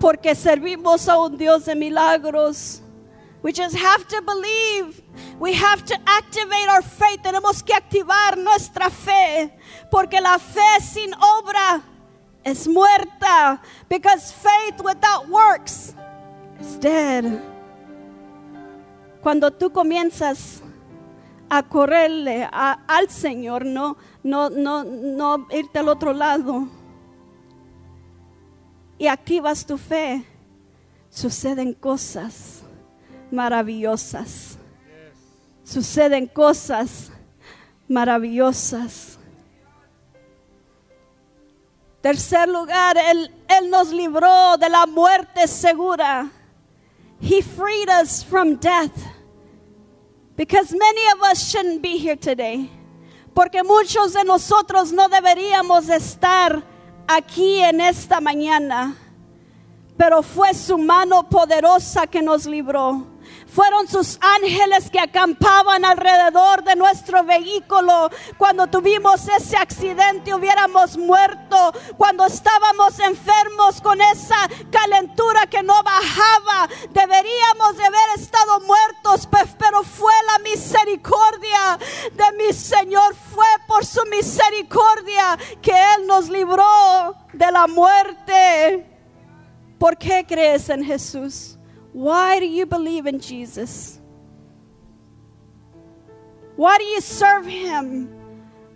Porque 0.00 0.34
servimos 0.34 1.08
a 1.08 1.18
un 1.18 1.36
Dios 1.36 1.64
de 1.64 1.74
milagros. 1.74 2.83
We 3.44 3.52
just 3.52 3.76
have 3.76 4.08
to 4.08 4.22
believe. 4.22 5.02
We 5.38 5.52
have 5.52 5.84
to 5.84 5.94
activate 6.06 6.66
our 6.70 6.80
faith. 6.80 7.20
Tenemos 7.22 7.62
que 7.62 7.74
activar 7.74 8.38
nuestra 8.38 8.88
fe. 8.88 9.52
Porque 9.90 10.18
la 10.18 10.38
fe 10.38 10.80
sin 10.80 11.12
obra 11.12 11.82
es 12.42 12.66
muerta. 12.66 13.60
Because 13.86 14.32
faith 14.32 14.80
without 14.82 15.28
works 15.28 15.94
is 16.58 16.78
dead. 16.80 17.42
Cuando 19.22 19.50
tú 19.50 19.70
comienzas 19.70 20.62
a 21.50 21.62
correrle 21.62 22.48
a- 22.50 22.78
al 22.88 23.10
Señor, 23.10 23.66
no, 23.66 23.98
no, 24.22 24.48
no, 24.48 24.84
no 24.84 25.46
irte 25.50 25.80
al 25.80 25.88
otro 25.90 26.14
lado. 26.14 26.66
Y 28.98 29.06
activas 29.06 29.66
tu 29.66 29.76
fe. 29.76 30.24
Suceden 31.10 31.74
cosas 31.74 32.53
maravillosas. 33.34 34.56
Suceden 35.64 36.26
cosas 36.26 37.10
maravillosas. 37.88 39.18
Tercer 42.00 42.48
lugar, 42.48 42.96
él, 42.96 43.30
él 43.48 43.70
nos 43.70 43.90
libró 43.90 44.56
de 44.58 44.68
la 44.68 44.86
muerte 44.86 45.48
segura. 45.48 46.30
He 47.20 47.42
freed 47.42 47.88
us 47.88 48.22
from 48.22 48.56
death. 48.56 48.92
Because 50.36 50.72
many 50.72 51.02
of 51.14 51.22
us 51.30 51.50
shouldn't 51.50 51.80
be 51.82 51.96
here 51.96 52.16
today. 52.16 52.70
Porque 53.34 53.62
muchos 53.62 54.12
de 54.12 54.24
nosotros 54.24 54.92
no 54.92 55.08
deberíamos 55.08 55.88
estar 55.88 56.62
aquí 57.08 57.60
en 57.60 57.80
esta 57.80 58.20
mañana 58.20 58.96
pero 59.96 60.22
fue 60.22 60.54
su 60.54 60.76
mano 60.76 61.28
poderosa 61.28 62.06
que 62.06 62.20
nos 62.20 62.46
libró. 62.46 63.06
Fueron 63.46 63.86
sus 63.88 64.18
ángeles 64.20 64.90
que 64.90 64.98
acampaban 65.00 65.84
alrededor 65.84 66.64
de 66.64 66.76
nuestro 66.76 67.22
vehículo. 67.24 68.10
Cuando 68.36 68.66
tuvimos 68.66 69.28
ese 69.28 69.56
accidente 69.56 70.34
hubiéramos 70.34 70.96
muerto. 70.96 71.72
Cuando 71.96 72.26
estábamos 72.26 72.98
enfermos 72.98 73.80
con 73.80 74.00
esa 74.00 74.36
calentura 74.70 75.46
que 75.46 75.62
no 75.62 75.82
bajaba, 75.82 76.68
deberíamos 76.90 77.76
de 77.76 77.84
haber 77.84 78.10
estado 78.16 78.60
muertos. 78.60 79.26
pe- 79.26 79.38
Pero 79.58 79.82
fue 79.82 80.12
la 80.26 80.38
misericordia 80.50 81.78
de 82.12 82.36
mi 82.36 82.52
Señor. 82.52 83.14
Fue 83.34 83.46
por 83.66 83.84
su 83.86 84.00
misericordia 84.10 85.38
que 85.62 85.72
Él 85.72 86.06
nos 86.06 86.28
libró 86.28 87.14
de 87.32 87.50
la 87.52 87.66
muerte. 87.66 88.86
¿Por 89.78 89.96
qué 89.98 90.24
crees 90.26 90.68
en 90.70 90.84
Jesús? 90.84 91.58
Why 91.94 92.40
do 92.40 92.46
you 92.46 92.66
believe 92.66 93.06
in 93.06 93.20
Jesus? 93.20 94.00
Why 96.56 96.76
do 96.76 96.84
you 96.84 97.00
serve 97.00 97.46
him? 97.46 98.08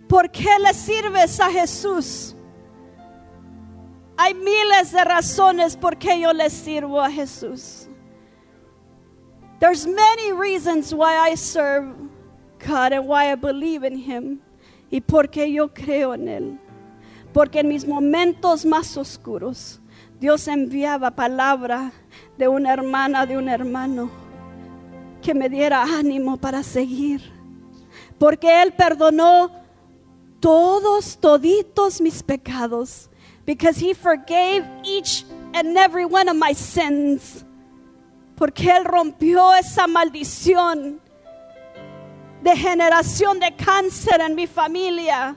¿Por 0.07 0.29
qué 0.29 0.57
le 0.57 0.71
sirves 0.73 1.37
a 1.41 1.51
Jesús? 1.51 2.33
Hay 4.17 4.33
miles 4.33 4.93
de 4.93 5.03
razones 5.03 5.75
por 5.75 5.97
qué 5.97 6.21
yo 6.21 6.31
le 6.31 6.49
sirvo 6.49 7.05
a 7.05 7.09
Jesús. 7.09 7.89
There's 9.59 9.85
many 9.85 10.31
reasons 10.31 10.93
why 10.93 11.17
I 11.17 11.35
serve 11.35 11.93
God 12.65 12.93
and 12.93 13.05
why 13.05 13.33
I 13.33 13.35
believe 13.35 13.83
in 13.83 13.97
him 13.97 14.39
y 14.89 15.01
por 15.01 15.23
qué 15.27 15.53
yo 15.53 15.67
creo 15.67 16.13
en 16.13 16.29
él. 16.29 16.57
Porque 17.33 17.59
en 17.59 17.67
mis 17.67 17.85
momentos 17.85 18.63
más 18.63 18.95
oscuros 18.95 19.81
Dios 20.21 20.47
enviaba 20.47 21.11
palabra 21.11 21.91
de 22.39 22.47
una 22.47 22.71
hermana, 22.71 23.25
de 23.25 23.37
un 23.37 23.49
hermano, 23.49 24.09
que 25.21 25.33
me 25.33 25.49
diera 25.49 25.83
ánimo 25.83 26.37
para 26.37 26.63
seguir. 26.63 27.21
Porque 28.17 28.61
Él 28.61 28.71
perdonó 28.71 29.51
todos, 30.39 31.17
toditos 31.19 31.99
mis 31.99 32.23
pecados. 32.23 33.09
Because 33.45 33.77
He 33.77 33.93
forgave 33.93 34.65
each 34.85 35.25
and 35.53 35.77
every 35.77 36.05
one 36.05 36.29
of 36.29 36.37
my 36.37 36.53
sins. 36.53 37.43
Porque 38.37 38.71
Él 38.71 38.85
rompió 38.85 39.53
esa 39.53 39.85
maldición 39.85 41.01
de 42.41 42.55
generación 42.55 43.37
de 43.41 43.53
cáncer 43.53 44.21
en 44.21 44.33
mi 44.33 44.47
familia. 44.47 45.35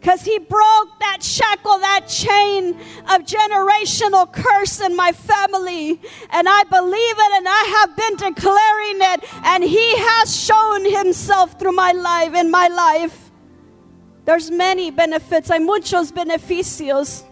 Because 0.00 0.22
he 0.22 0.38
broke 0.38 0.98
that 1.00 1.22
shackle, 1.22 1.78
that 1.80 2.08
chain 2.08 2.70
of 3.10 3.20
generational 3.26 4.32
curse 4.32 4.80
in 4.80 4.96
my 4.96 5.12
family. 5.12 6.00
And 6.30 6.48
I 6.48 6.64
believe 6.64 7.16
it 7.18 7.32
and 7.34 7.46
I 7.46 7.64
have 7.78 7.94
been 7.96 8.16
declaring 8.16 8.96
it. 9.12 9.24
And 9.44 9.62
he 9.62 9.96
has 9.98 10.34
shown 10.34 10.86
himself 10.86 11.58
through 11.58 11.72
my 11.72 11.92
life, 11.92 12.34
in 12.34 12.50
my 12.50 12.68
life. 12.68 13.30
There's 14.24 14.50
many 14.50 14.90
benefits, 14.90 15.50
hay 15.50 15.58
muchos 15.58 16.12
beneficios. 16.12 17.24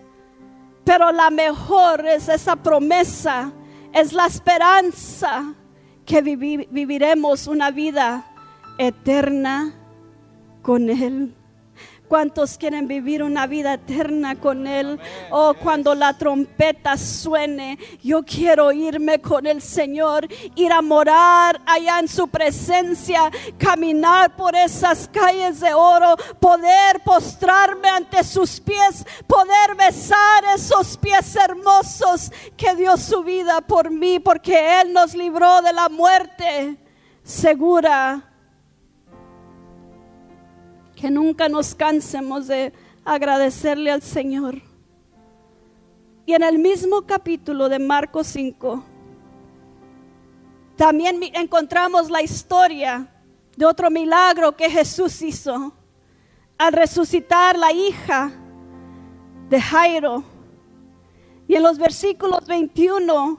Pero 0.84 1.10
la 1.10 1.30
mejor 1.30 2.04
es 2.04 2.28
esa 2.28 2.54
promesa, 2.56 3.50
es 3.94 4.12
la 4.12 4.26
esperanza 4.26 5.54
que 6.04 6.20
vivi- 6.20 6.68
viviremos 6.70 7.46
una 7.46 7.70
vida 7.70 8.26
eterna 8.78 9.72
con 10.62 10.90
Él. 10.90 11.34
¿Cuántos 12.09 12.56
quieren 12.56 12.88
vivir 12.88 13.22
una 13.22 13.46
vida 13.46 13.74
eterna 13.74 14.34
con 14.36 14.66
Él? 14.66 14.98
Oh, 15.30 15.52
cuando 15.52 15.94
la 15.94 16.16
trompeta 16.16 16.96
suene, 16.96 17.78
yo 18.02 18.22
quiero 18.22 18.72
irme 18.72 19.20
con 19.20 19.46
el 19.46 19.61
Señor, 19.61 20.26
ir 20.54 20.72
a 20.72 20.80
morar 20.80 21.61
allá 21.66 21.98
en 21.98 22.09
su 22.09 22.26
presencia, 22.28 23.30
caminar 23.59 24.34
por 24.36 24.56
esas 24.56 25.06
calles 25.09 25.61
de 25.61 25.74
oro, 25.74 26.16
poder 26.40 27.00
postrarme 27.04 27.90
ante 27.90 28.24
sus 28.24 28.59
pies, 28.59 29.04
poder 29.26 29.74
besar 29.76 30.44
esos 30.54 30.96
pies 30.96 31.36
hermosos 31.36 32.32
que 32.56 32.74
dio 32.74 32.96
su 32.96 33.22
vida 33.22 33.61
por 33.61 33.90
mí, 33.90 34.18
porque 34.18 34.80
Él 34.80 34.94
nos 34.94 35.14
libró 35.14 35.61
de 35.61 35.74
la 35.74 35.90
muerte 35.90 36.78
segura 37.22 38.27
que 40.99 41.11
nunca 41.11 41.49
nos 41.49 41.74
cansemos 41.76 42.49
de 42.49 42.72
agradecerle 43.05 43.90
al 43.90 44.03
Señor. 44.03 44.61
Y 46.26 46.34
en 46.34 46.42
el 46.42 46.59
mismo 46.59 47.03
capítulo 47.03 47.68
de 47.68 47.78
Marcos 47.78 48.26
5, 48.26 48.84
también 50.76 51.20
encontramos 51.34 52.11
la 52.11 52.20
historia 52.20 53.07
de 53.57 53.64
otro 53.64 53.90
milagro 53.90 54.57
que 54.57 54.68
Jesús 54.68 55.22
hizo 55.22 55.72
al 56.59 56.72
resucitar 56.72 57.57
la 57.57 57.72
hija 57.72 58.32
de 59.49 59.61
Jairo. 59.61 60.24
Y 61.46 61.55
en 61.55 61.62
los 61.62 61.78
versículos 61.78 62.44
21 62.46 63.38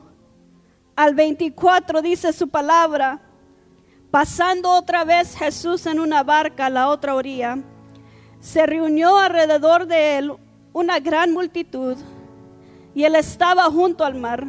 al 0.95 1.13
24 1.13 2.01
dice 2.01 2.31
su 2.31 2.47
palabra, 2.47 3.28
Pasando 4.11 4.71
otra 4.71 5.03
vez 5.03 5.35
Jesús 5.35 5.85
en 5.85 5.99
una 5.99 6.23
barca 6.23 6.65
a 6.65 6.69
la 6.69 6.89
otra 6.89 7.13
orilla, 7.13 7.59
se 8.39 8.65
reunió 8.65 9.17
alrededor 9.17 9.85
de 9.85 10.17
él 10.17 10.33
una 10.73 10.99
gran 10.99 11.31
multitud 11.31 11.95
y 12.95 13.03
él 13.03 13.15
estaba 13.15 13.65
junto 13.65 14.03
al 14.03 14.15
mar. 14.15 14.47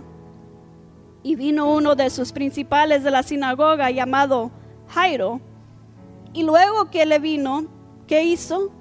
Y 1.23 1.37
vino 1.37 1.71
uno 1.71 1.95
de 1.95 2.09
sus 2.09 2.33
principales 2.33 3.05
de 3.05 3.11
la 3.11 3.23
sinagoga 3.23 3.91
llamado 3.91 4.51
Jairo. 4.89 5.41
Y 6.33 6.43
luego 6.43 6.91
que 6.91 7.05
le 7.05 7.19
vino, 7.19 7.67
¿qué 8.07 8.23
hizo? 8.23 8.73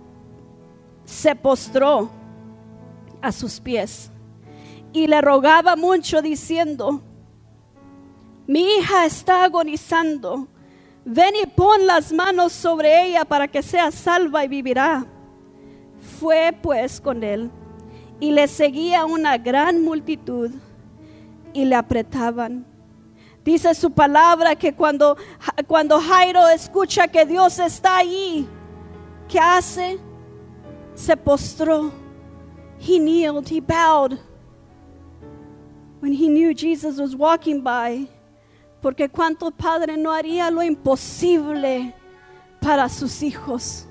Se 1.03 1.35
postró 1.35 2.09
a 3.21 3.33
sus 3.33 3.59
pies 3.59 4.11
y 4.93 5.07
le 5.07 5.19
rogaba 5.19 5.75
mucho 5.75 6.21
diciendo, 6.21 7.01
mi 8.47 8.61
hija 8.61 9.05
está 9.05 9.43
agonizando. 9.43 10.47
Ven 11.09 11.33
y 11.41 11.47
pon 11.47 11.87
las 11.87 12.11
manos 12.11 12.53
sobre 12.53 13.07
ella 13.07 13.25
para 13.25 13.47
que 13.47 13.63
sea 13.63 13.91
salva 13.91 14.45
y 14.45 14.47
vivirá. 14.47 15.05
Fue 16.19 16.55
pues 16.61 17.01
con 17.01 17.23
él 17.23 17.49
y 18.19 18.31
le 18.31 18.47
seguía 18.47 19.05
una 19.05 19.37
gran 19.37 19.83
multitud 19.83 20.51
y 21.51 21.65
le 21.65 21.75
apretaban. 21.75 22.65
Dice 23.43 23.73
su 23.73 23.91
palabra 23.91 24.55
que 24.55 24.73
cuando, 24.73 25.17
cuando 25.65 25.99
Jairo 25.99 26.47
escucha 26.49 27.07
que 27.07 27.25
Dios 27.25 27.57
está 27.57 27.97
allí, 27.97 28.47
¿qué 29.27 29.39
hace? 29.39 29.97
Se 30.93 31.17
postró. 31.17 31.91
He 32.79 32.99
kneeled, 32.99 33.49
he 33.49 33.59
bowed. 33.59 34.19
When 36.01 36.13
he 36.13 36.29
knew 36.29 36.53
Jesus 36.53 36.99
was 36.99 37.15
walking 37.15 37.61
by. 37.61 38.07
Porque 38.81 39.09
cuánto 39.09 39.51
padre 39.51 39.97
no 39.97 40.11
haría 40.11 40.49
lo 40.49 40.63
imposible 40.63 41.93
para 42.61 42.87
sus 42.89 43.21
hijos. 43.21 43.85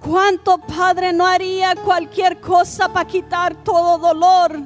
Cuánto 0.00 0.58
padre 0.58 1.12
no 1.12 1.26
haría 1.26 1.74
cualquier 1.74 2.40
cosa 2.40 2.92
para 2.92 3.06
quitar 3.06 3.54
todo 3.64 3.98
dolor 3.98 4.60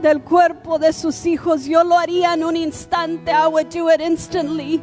del 0.00 0.22
cuerpo 0.22 0.78
de 0.78 0.92
sus 0.92 1.26
hijos. 1.26 1.64
Yo 1.64 1.82
lo 1.84 1.98
haría 1.98 2.34
en 2.34 2.44
un 2.44 2.56
instante. 2.56 3.30
I 3.30 3.46
would 3.48 3.68
do 3.68 3.90
it 3.90 4.00
instantly. 4.00 4.80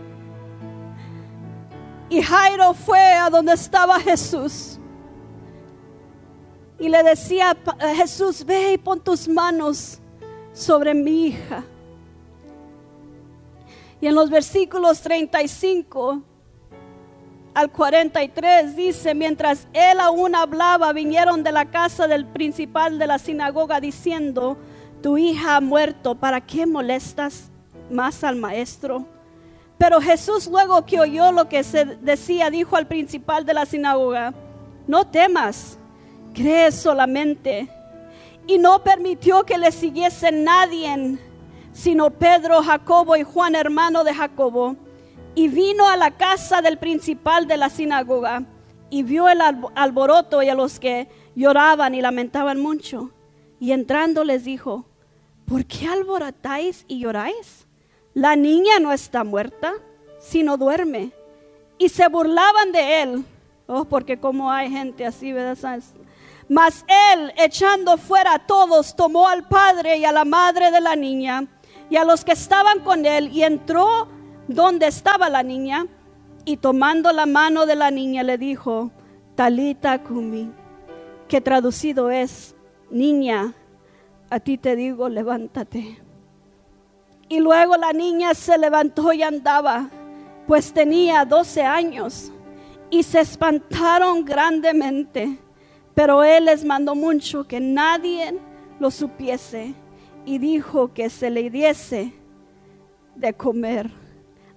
Y 2.10 2.22
Jairo 2.22 2.74
fue 2.74 3.14
a 3.14 3.30
donde 3.30 3.54
estaba 3.54 4.00
Jesús. 4.00 4.80
Y 6.78 6.90
le 6.90 7.02
decía 7.04 7.56
Jesús, 7.96 8.46
ve 8.46 8.74
y 8.74 8.78
pon 8.78 9.00
tus 9.00 9.28
manos 9.28 10.00
sobre 10.54 10.94
mi 10.94 11.28
hija. 11.28 11.64
Y 14.06 14.08
en 14.08 14.14
los 14.14 14.30
versículos 14.30 15.02
35 15.02 16.22
al 17.56 17.72
43 17.72 18.76
dice, 18.76 19.16
mientras 19.16 19.68
él 19.74 20.00
aún 20.00 20.36
hablaba, 20.36 20.94
vinieron 20.94 21.42
de 21.42 21.52
la 21.52 21.72
casa 21.72 22.08
del 22.08 22.28
principal 22.28 23.00
de 23.00 23.08
la 23.08 23.18
sinagoga 23.18 23.80
diciendo, 23.80 24.58
tu 25.02 25.18
hija 25.18 25.56
ha 25.56 25.60
muerto, 25.60 26.14
¿para 26.14 26.40
qué 26.40 26.68
molestas 26.68 27.50
más 27.90 28.24
al 28.24 28.36
maestro? 28.36 29.08
Pero 29.80 30.00
Jesús 30.00 30.46
luego 30.46 30.86
que 30.86 31.00
oyó 31.00 31.32
lo 31.32 31.50
que 31.50 31.64
se 31.64 31.86
decía, 31.86 32.52
dijo 32.52 32.76
al 32.76 32.86
principal 32.86 33.44
de 33.44 33.56
la 33.56 33.66
sinagoga, 33.66 34.36
no 34.86 35.08
temas, 35.08 35.80
cree 36.36 36.72
solamente. 36.72 37.68
Y 38.46 38.60
no 38.60 38.84
permitió 38.84 39.48
que 39.48 39.58
le 39.58 39.72
siguiese 39.72 40.32
nadie, 40.32 41.18
sino 41.76 42.10
Pedro, 42.10 42.64
Jacobo 42.64 43.18
y 43.18 43.24
Juan, 43.24 43.54
hermano 43.54 44.06
de 44.06 44.14
Jacobo. 44.14 44.78
Y 45.36 45.50
vino 45.50 45.90
a 45.90 45.98
la 45.98 46.12
casa 46.12 46.62
del 46.62 46.78
principal 46.78 47.48
de 47.48 47.58
la 47.58 47.70
sinagoga 47.70 48.44
y 48.90 49.04
vio 49.04 49.28
el 49.28 49.42
alboroto 49.42 50.42
y 50.42 50.48
a 50.48 50.56
los 50.56 50.80
que 50.80 51.10
lloraban 51.36 51.94
y 51.94 52.02
lamentaban 52.02 52.62
mucho. 52.62 53.12
Y 53.60 53.74
entrando 53.74 54.24
les 54.24 54.46
dijo, 54.46 54.86
¿por 55.46 55.66
qué 55.66 55.88
alborotáis 55.88 56.86
y 56.88 57.00
lloráis? 57.00 57.68
La 58.14 58.38
niña 58.38 58.80
no 58.80 58.94
está 58.94 59.26
muerta, 59.26 59.74
sino 60.18 60.56
duerme. 60.56 61.12
Y 61.78 61.90
se 61.90 62.08
burlaban 62.08 62.72
de 62.72 63.02
él. 63.02 63.26
Oh, 63.68 63.84
porque 63.84 64.18
como 64.18 64.50
hay 64.50 64.70
gente 64.72 65.06
así, 65.06 65.34
¿verdad? 65.34 65.82
Mas 66.48 66.86
él, 67.12 67.34
echando 67.36 67.98
fuera 67.98 68.36
a 68.36 68.48
todos, 68.48 68.96
tomó 68.96 69.28
al 69.28 69.46
padre 69.50 69.98
y 69.98 70.06
a 70.06 70.14
la 70.14 70.24
madre 70.24 70.72
de 70.72 70.80
la 70.80 70.96
niña 70.96 71.50
y 71.90 71.98
a 71.98 72.06
los 72.06 72.26
que 72.26 72.32
estaban 72.32 72.80
con 72.80 73.06
él 73.06 73.30
y 73.32 73.44
entró 73.44 74.08
donde 74.48 74.88
estaba 74.88 75.30
la 75.30 75.44
niña 75.44 75.88
y 76.46 76.58
tomando 76.58 77.12
la 77.12 77.26
mano 77.26 77.66
de 77.66 77.76
la 77.76 77.92
niña 77.92 78.24
le 78.24 78.38
dijo, 78.38 78.92
Talita 79.36 80.02
Kumi, 80.04 80.52
que 81.28 81.42
traducido 81.42 82.12
es, 82.12 82.56
niña, 82.90 83.54
a 84.30 84.40
ti 84.40 84.58
te 84.58 84.76
digo, 84.76 85.10
levántate. 85.10 86.00
Y 87.28 87.40
luego 87.40 87.76
la 87.78 87.92
niña 87.94 88.34
se 88.36 88.58
levantó 88.58 89.12
y 89.12 89.24
andaba, 89.24 89.90
pues 90.48 90.72
tenía 90.72 91.26
12 91.26 91.64
años, 91.64 92.32
y 92.92 93.02
se 93.02 93.22
espantaron 93.22 94.24
grandemente. 94.24 95.40
Pero 95.96 96.24
él 96.24 96.46
les 96.46 96.64
mandó 96.64 96.94
mucho 96.94 97.48
que 97.48 97.60
nadie 97.60 98.38
lo 98.80 98.92
supiese 98.92 99.74
y 100.26 100.40
dijo 100.40 100.94
que 100.94 101.10
se 101.10 101.30
le 101.30 101.50
diese 101.50 102.14
de 103.16 103.34
comer. 103.34 103.92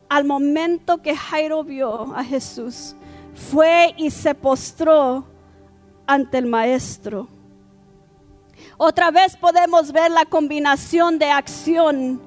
Al 0.08 0.24
momento 0.24 1.02
que 1.02 1.14
Jairo 1.14 1.62
vio 1.62 2.14
a 2.14 2.24
Jesús, 2.24 2.96
fue 3.34 3.94
y 3.96 4.10
se 4.10 4.34
postró 4.34 5.26
ante 6.06 6.38
el 6.38 6.46
maestro. 6.46 7.28
Otra 8.76 9.10
vez 9.10 9.36
podemos 9.36 9.92
ver 9.92 10.10
la 10.10 10.24
combinación 10.24 11.18
de 11.18 11.30
acción, 11.30 12.20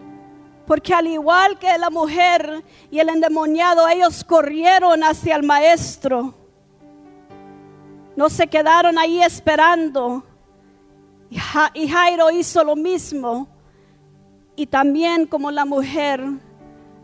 porque 0.68 0.94
al 0.94 1.08
igual 1.08 1.58
que 1.58 1.78
la 1.78 1.90
mujer 1.90 2.64
y 2.90 3.00
el 3.00 3.10
endemoniado, 3.10 3.88
ellos 3.90 4.24
corrieron 4.24 5.04
hacia 5.04 5.36
el 5.36 5.44
maestro. 5.44 6.34
No 8.16 8.30
se 8.30 8.48
quedaron 8.48 8.98
ahí 8.98 9.22
esperando. 9.22 10.24
Y 11.32 11.88
Jairo 11.88 12.30
hizo 12.30 12.64
lo 12.64 12.76
mismo. 12.76 13.48
Y 14.58 14.68
también 14.68 15.26
como 15.26 15.50
la 15.50 15.64
mujer 15.64 16.22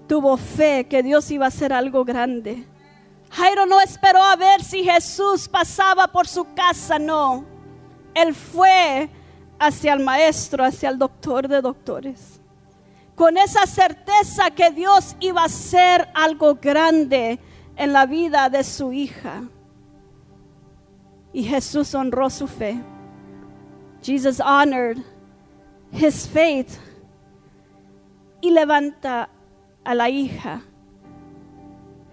tuvo 0.07 0.35
fe 0.35 0.85
que 0.89 1.01
Dios 1.01 1.31
iba 1.31 1.45
a 1.45 1.47
hacer 1.47 1.71
algo 1.71 2.03
grande. 2.03 2.67
Jairo 3.31 3.65
no 3.65 3.79
esperó 3.79 4.21
a 4.21 4.35
ver 4.35 4.63
si 4.63 4.83
Jesús 4.83 5.47
pasaba 5.47 6.07
por 6.07 6.27
su 6.27 6.53
casa, 6.53 6.99
no. 6.99 7.45
Él 8.13 8.35
fue 8.35 9.09
hacia 9.59 9.93
el 9.93 10.03
maestro, 10.03 10.63
hacia 10.63 10.89
el 10.89 10.97
doctor 10.97 11.47
de 11.47 11.61
doctores. 11.61 12.41
Con 13.15 13.37
esa 13.37 13.65
certeza 13.65 14.51
que 14.51 14.71
Dios 14.71 15.15
iba 15.19 15.41
a 15.41 15.45
hacer 15.45 16.07
algo 16.13 16.55
grande 16.55 17.39
en 17.75 17.93
la 17.93 18.05
vida 18.05 18.49
de 18.49 18.63
su 18.63 18.91
hija. 18.91 19.43
Y 21.31 21.43
Jesús 21.43 21.95
honró 21.95 22.29
su 22.29 22.47
fe. 22.47 22.77
Jesus 24.01 24.39
honored 24.39 25.03
his 25.91 26.27
faith. 26.27 26.77
Y 28.41 28.51
levanta 28.51 29.29
a 29.83 29.95
la 29.95 30.09
hija. 30.09 30.61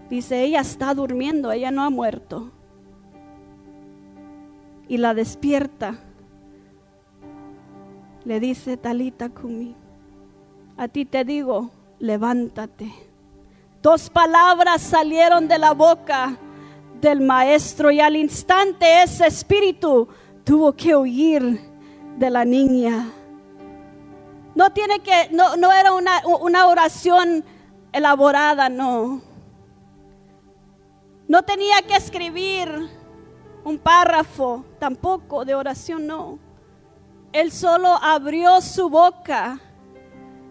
Dice, 0.09 0.43
ella 0.43 0.61
está 0.61 0.93
durmiendo, 0.93 1.51
ella 1.51 1.71
no 1.71 1.83
ha 1.83 1.89
muerto. 1.89 2.51
Y 4.87 4.97
la 4.97 5.13
despierta. 5.13 5.99
Le 8.23 8.39
dice, 8.39 8.77
Talita 8.77 9.29
Kumi, 9.29 9.75
a 10.77 10.87
ti 10.87 11.05
te 11.05 11.23
digo, 11.23 11.69
levántate. 11.99 12.91
Dos 13.81 14.09
palabras 14.09 14.81
salieron 14.81 15.47
de 15.47 15.59
la 15.59 15.73
boca 15.73 16.37
del 17.01 17.21
maestro 17.21 17.91
y 17.91 17.99
al 17.99 18.15
instante 18.15 19.03
ese 19.03 19.27
espíritu 19.27 20.07
tuvo 20.43 20.73
que 20.73 20.95
huir 20.95 21.59
de 22.17 22.29
la 22.29 22.45
niña. 22.45 23.11
No 24.53 24.71
tiene 24.71 24.99
que, 24.99 25.29
no, 25.31 25.55
no 25.57 25.71
era 25.71 25.93
una, 25.93 26.21
una 26.41 26.67
oración 26.67 27.43
elaborada, 27.91 28.69
no. 28.69 29.21
No 31.27 31.43
tenía 31.43 31.81
que 31.81 31.95
escribir 31.95 32.89
un 33.63 33.77
párrafo, 33.77 34.63
tampoco 34.79 35.43
de 35.43 35.55
oración, 35.55 36.05
no. 36.05 36.39
Él 37.33 37.51
solo 37.51 37.89
abrió 38.01 38.61
su 38.61 38.89
boca 38.89 39.59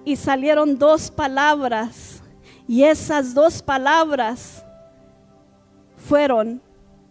y 0.04 0.16
salieron 0.16 0.78
dos 0.78 1.10
palabras. 1.10 2.22
Y 2.66 2.84
esas 2.84 3.34
dos 3.34 3.62
palabras 3.62 4.64
fueron 5.96 6.60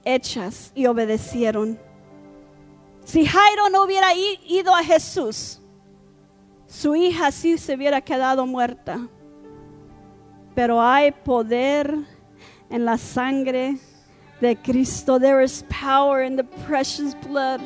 hechas 0.03 0.71
y 0.75 0.85
obedecieron. 0.85 1.79
Si 3.03 3.25
Jairo 3.25 3.69
no 3.69 3.83
hubiera 3.83 4.13
ido 4.15 4.73
a 4.73 4.83
Jesús, 4.83 5.59
su 6.67 6.95
hija 6.95 7.31
sí 7.31 7.57
se 7.57 7.75
hubiera 7.75 8.01
quedado 8.01 8.45
muerta. 8.45 9.07
Pero 10.55 10.81
hay 10.81 11.11
poder 11.11 11.95
en 12.69 12.85
la 12.85 12.97
sangre 12.97 13.77
de 14.39 14.55
Cristo. 14.55 15.19
There 15.19 15.43
is 15.43 15.63
power 15.69 16.23
in 16.23 16.35
the 16.35 16.43
precious 16.65 17.15
blood 17.27 17.61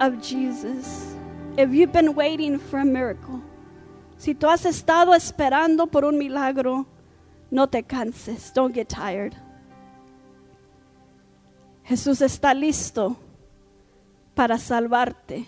of 0.00 0.20
Jesus. 0.22 1.16
If 1.56 1.70
you've 1.70 1.92
been 1.92 2.14
waiting 2.14 2.58
for 2.58 2.80
a 2.80 2.84
miracle, 2.84 3.40
si 4.16 4.34
tú 4.34 4.48
has 4.48 4.64
estado 4.64 5.14
esperando 5.14 5.86
por 5.86 6.04
un 6.04 6.16
milagro, 6.16 6.86
no 7.50 7.66
te 7.66 7.82
canses. 7.82 8.52
Don't 8.54 8.74
get 8.74 8.88
tired. 8.88 9.34
Jesús 11.84 12.22
está 12.22 12.54
listo 12.54 13.16
para 14.34 14.58
salvarte. 14.58 15.46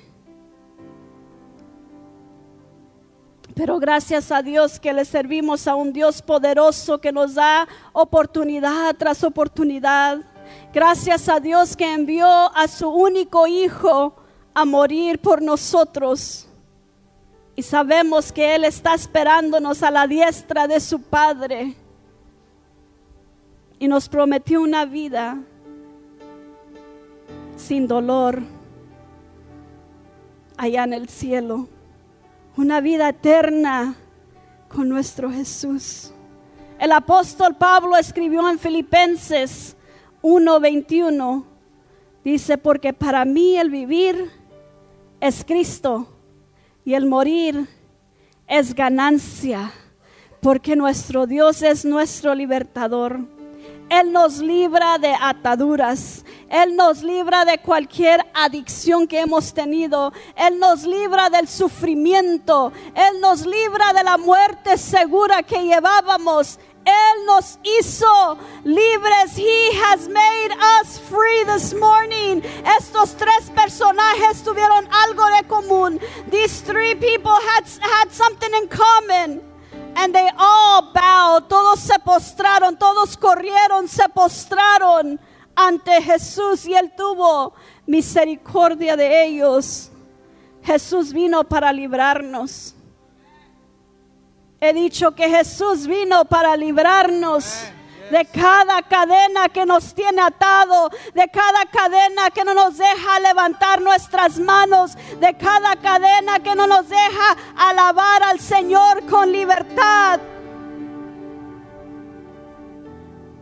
Pero 3.54 3.78
gracias 3.78 4.32
a 4.32 4.42
Dios 4.42 4.80
que 4.80 4.92
le 4.92 5.04
servimos 5.04 5.68
a 5.68 5.76
un 5.76 5.92
Dios 5.92 6.20
poderoso 6.22 7.00
que 7.00 7.12
nos 7.12 7.34
da 7.34 7.68
oportunidad 7.92 8.96
tras 8.96 9.22
oportunidad. 9.22 10.18
Gracias 10.72 11.28
a 11.28 11.38
Dios 11.38 11.76
que 11.76 11.92
envió 11.92 12.26
a 12.26 12.66
su 12.66 12.88
único 12.88 13.46
hijo 13.46 14.16
a 14.52 14.64
morir 14.64 15.20
por 15.20 15.40
nosotros. 15.40 16.48
Y 17.54 17.62
sabemos 17.62 18.32
que 18.32 18.56
Él 18.56 18.64
está 18.64 18.94
esperándonos 18.94 19.84
a 19.84 19.90
la 19.92 20.08
diestra 20.08 20.66
de 20.66 20.80
su 20.80 21.00
Padre. 21.00 21.76
Y 23.78 23.86
nos 23.86 24.08
prometió 24.08 24.62
una 24.62 24.84
vida 24.84 25.38
sin 27.56 27.86
dolor 27.86 28.42
allá 30.56 30.84
en 30.84 30.92
el 30.92 31.08
cielo. 31.08 31.68
Una 32.56 32.80
vida 32.80 33.08
eterna 33.08 33.96
con 34.68 34.88
nuestro 34.88 35.30
Jesús. 35.30 36.12
El 36.78 36.92
apóstol 36.92 37.56
Pablo 37.56 37.96
escribió 37.96 38.48
en 38.48 38.58
Filipenses 38.58 39.76
1:21. 40.22 41.44
Dice, 42.24 42.58
porque 42.58 42.92
para 42.92 43.24
mí 43.24 43.56
el 43.56 43.70
vivir 43.70 44.30
es 45.20 45.44
Cristo 45.44 46.08
y 46.84 46.94
el 46.94 47.06
morir 47.06 47.68
es 48.46 48.74
ganancia, 48.74 49.72
porque 50.40 50.76
nuestro 50.76 51.26
Dios 51.26 51.62
es 51.62 51.84
nuestro 51.84 52.34
libertador. 52.34 53.20
Él 53.88 54.12
nos 54.12 54.38
libra 54.38 54.98
de 54.98 55.14
ataduras. 55.20 56.23
Él 56.54 56.76
nos 56.76 57.02
libra 57.02 57.44
de 57.44 57.58
cualquier 57.58 58.24
adicción 58.32 59.08
que 59.08 59.18
hemos 59.18 59.52
tenido. 59.52 60.12
Él 60.36 60.60
nos 60.60 60.84
libra 60.84 61.28
del 61.28 61.48
sufrimiento. 61.48 62.70
Él 62.94 63.20
nos 63.20 63.44
libra 63.44 63.92
de 63.92 64.04
la 64.04 64.18
muerte 64.18 64.78
segura 64.78 65.42
que 65.42 65.64
llevábamos. 65.64 66.60
Él 66.84 67.26
nos 67.26 67.58
hizo 67.64 68.38
libres. 68.62 69.36
He 69.36 69.72
has 69.82 70.06
made 70.06 70.52
us 70.80 71.00
free 71.00 71.44
this 71.44 71.74
morning. 71.74 72.40
Estos 72.78 73.16
tres 73.16 73.50
personajes 73.52 74.44
tuvieron 74.44 74.88
algo 74.92 75.26
de 75.36 75.48
común. 75.48 75.98
These 76.30 76.60
three 76.60 76.94
people 76.94 77.32
had, 77.32 77.64
had 77.80 78.12
something 78.12 78.54
in 78.62 78.68
common. 78.68 79.42
And 79.96 80.14
they 80.14 80.30
all 80.38 80.92
bowed. 80.94 81.48
Todos 81.48 81.80
se 81.80 81.98
postraron. 81.98 82.78
Todos 82.78 83.16
corrieron, 83.16 83.88
se 83.88 84.08
postraron 84.08 85.18
ante 85.56 86.02
Jesús. 86.02 86.66
Y 86.66 86.74
Él 86.74 86.92
tuvo 86.96 87.54
misericordia 87.86 88.96
de 88.96 89.24
ellos. 89.24 89.90
Jesús 90.62 91.12
vino 91.12 91.44
para 91.44 91.72
librarnos. 91.72 92.74
He 94.60 94.72
dicho 94.72 95.14
que 95.14 95.28
Jesús 95.28 95.86
vino 95.86 96.24
para 96.24 96.56
librarnos 96.56 97.66
de 98.10 98.24
cada 98.26 98.82
cadena 98.82 99.48
que 99.48 99.66
nos 99.66 99.94
tiene 99.94 100.22
atado, 100.22 100.90
de 101.14 101.28
cada 101.28 101.66
cadena 101.66 102.30
que 102.30 102.44
no 102.44 102.54
nos 102.54 102.78
deja 102.78 103.20
levantar 103.20 103.80
nuestras 103.80 104.38
manos, 104.38 104.96
de 105.20 105.36
cada 105.36 105.76
cadena 105.76 106.40
que 106.40 106.54
no 106.54 106.66
nos 106.66 106.88
deja 106.88 107.36
alabar 107.56 108.22
al 108.22 108.40
Señor 108.40 109.04
con 109.06 109.32
libertad. 109.32 110.20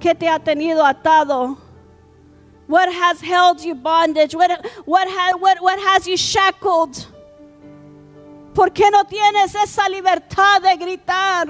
¿Qué 0.00 0.14
te 0.14 0.28
ha 0.28 0.38
tenido 0.38 0.84
atado? 0.84 1.56
What 2.66 2.92
has 2.92 3.20
held 3.20 3.60
you 3.60 3.74
bondage? 3.74 4.34
What, 4.34 4.64
what, 4.84 5.08
ha- 5.08 5.36
what, 5.38 5.58
what 5.60 5.78
has 5.80 6.06
you 6.06 6.16
shackled? 6.16 7.06
¿Por 8.54 8.70
qué 8.70 8.90
no 8.90 9.04
tienes 9.04 9.54
esa 9.54 9.88
libertad 9.88 10.62
de 10.62 10.76
gritar? 10.76 11.48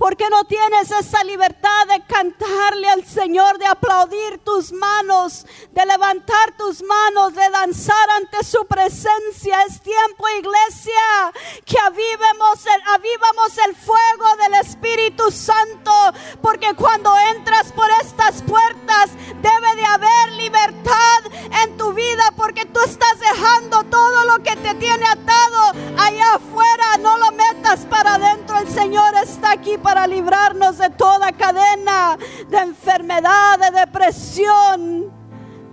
¿Por 0.00 0.16
qué 0.16 0.30
no 0.30 0.44
tienes 0.44 0.90
esa 0.92 1.22
libertad 1.24 1.86
de 1.86 2.02
cantarle 2.06 2.88
al 2.88 3.04
Señor, 3.04 3.58
de 3.58 3.66
aplaudir 3.66 4.38
tus 4.42 4.72
manos, 4.72 5.44
de 5.72 5.84
levantar 5.84 6.56
tus 6.56 6.82
manos, 6.82 7.34
de 7.34 7.50
danzar 7.50 8.08
ante 8.16 8.42
su 8.42 8.64
presencia? 8.64 9.60
Es 9.68 9.82
tiempo, 9.82 10.26
iglesia, 10.38 11.34
que 11.66 11.78
avivemos 11.78 12.64
el, 12.64 12.82
avivamos 12.94 13.58
el 13.58 13.76
fuego 13.76 14.36
del 14.42 14.54
Espíritu 14.54 15.30
Santo, 15.30 15.92
porque 16.40 16.72
cuando 16.74 17.14
entras 17.36 17.70
por 17.72 17.90
estas 18.00 18.40
puertas 18.44 19.10
debe 19.42 19.74
de 19.76 19.84
haber 19.84 20.32
libertad 20.32 21.20
en 21.62 21.76
tu 21.76 21.92
vida, 21.92 22.32
porque 22.38 22.64
tú 22.64 22.80
estás 22.86 23.20
dejando 23.20 23.84
todo 23.84 24.24
lo 24.24 24.42
que 24.42 24.56
te 24.56 24.74
tiene 24.76 25.06
atado 25.06 25.72
allá 25.98 26.36
afuera, 26.36 26.96
no 27.00 27.18
lo 27.18 27.32
metas 27.32 27.80
para 27.80 28.14
adentro, 28.14 28.58
el 28.60 28.68
Señor 28.70 29.14
está 29.22 29.50
aquí 29.50 29.76
para 29.90 30.06
librarnos 30.06 30.78
de 30.78 30.88
toda 30.90 31.32
cadena 31.32 32.16
de 32.48 32.58
enfermedad, 32.58 33.58
de 33.58 33.80
depresión, 33.80 35.12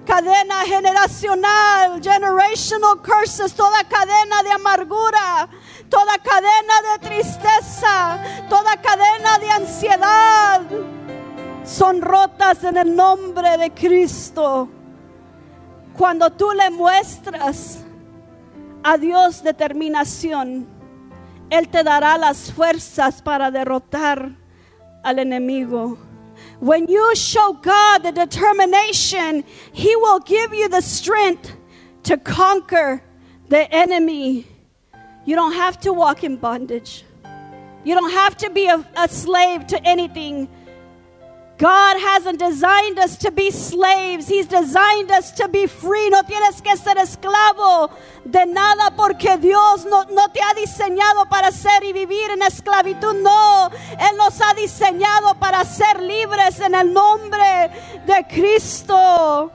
cadena 0.08 0.62
generacional, 0.66 2.02
generational 2.02 3.00
curses, 3.04 3.54
toda 3.54 3.84
cadena 3.84 4.42
de 4.42 4.52
amargura, 4.54 5.48
toda 5.88 6.18
cadena 6.18 6.82
de 6.82 7.08
tristeza, 7.08 8.20
toda 8.50 8.82
cadena 8.82 9.38
de 9.38 9.52
ansiedad, 9.52 10.62
son 11.64 12.02
rotas 12.02 12.64
en 12.64 12.78
el 12.78 12.96
nombre 12.96 13.56
de 13.60 13.72
Cristo. 13.72 14.68
Cuando 15.96 16.32
tú 16.32 16.54
le 16.54 16.72
muestras 16.72 17.84
a 18.84 18.98
Dios 18.98 19.44
determinación, 19.44 20.77
Él 21.50 21.70
te 21.70 21.84
dará 21.84 22.18
las 22.18 22.52
fuerzas 22.52 23.22
para 23.22 23.52
derrotar 23.52 24.36
al 25.04 25.20
enemigo. 25.20 25.98
When 26.60 26.88
you 26.88 27.16
show 27.16 27.54
God 27.54 28.04
the 28.04 28.12
determination, 28.12 29.44
He 29.72 29.96
will 29.96 30.20
give 30.20 30.54
you 30.54 30.68
the 30.68 30.82
strength 30.82 31.56
to 32.04 32.18
conquer 32.18 33.02
the 33.50 33.72
enemy. 33.74 34.46
You 35.26 35.36
don't 35.36 35.54
have 35.54 35.80
to 35.82 35.94
walk 35.94 36.24
in 36.24 36.38
bondage. 36.38 37.04
You 37.84 37.96
don't 37.96 38.12
have 38.12 38.36
to 38.38 38.50
be 38.50 38.68
a, 38.68 38.86
a 38.96 39.08
slave 39.08 39.68
to 39.68 39.82
anything. 39.88 40.50
God 41.58 41.98
hasn't 42.00 42.38
designed 42.38 43.00
us 43.00 43.18
to 43.18 43.32
be 43.32 43.50
slaves. 43.50 44.28
He's 44.28 44.46
designed 44.46 45.10
us 45.10 45.32
to 45.32 45.48
be 45.48 45.66
free. 45.66 46.10
No 46.10 46.22
tienes 46.22 46.62
que 46.62 46.78
ser 46.78 46.98
esclavo 46.98 47.90
de 48.24 48.46
nada 48.46 48.96
porque 48.96 49.38
Dios 49.38 49.86
no, 49.86 50.04
no 50.04 50.30
te 50.30 50.40
ha 50.40 50.54
diseñado 50.54 51.28
para 51.28 51.52
ser 51.52 51.84
y 51.84 51.94
vivir 51.94 52.30
en 52.30 52.44
esclavitud. 52.44 53.16
No, 53.24 53.72
Él 53.92 54.18
nos 54.18 54.40
ha 54.40 54.54
diseñado 54.54 55.34
para 55.40 55.66
ser 55.66 56.00
libres 56.00 56.60
en 56.60 56.76
el 56.76 56.94
nombre 56.94 57.72
de 58.06 58.28
Cristo. 58.28 59.52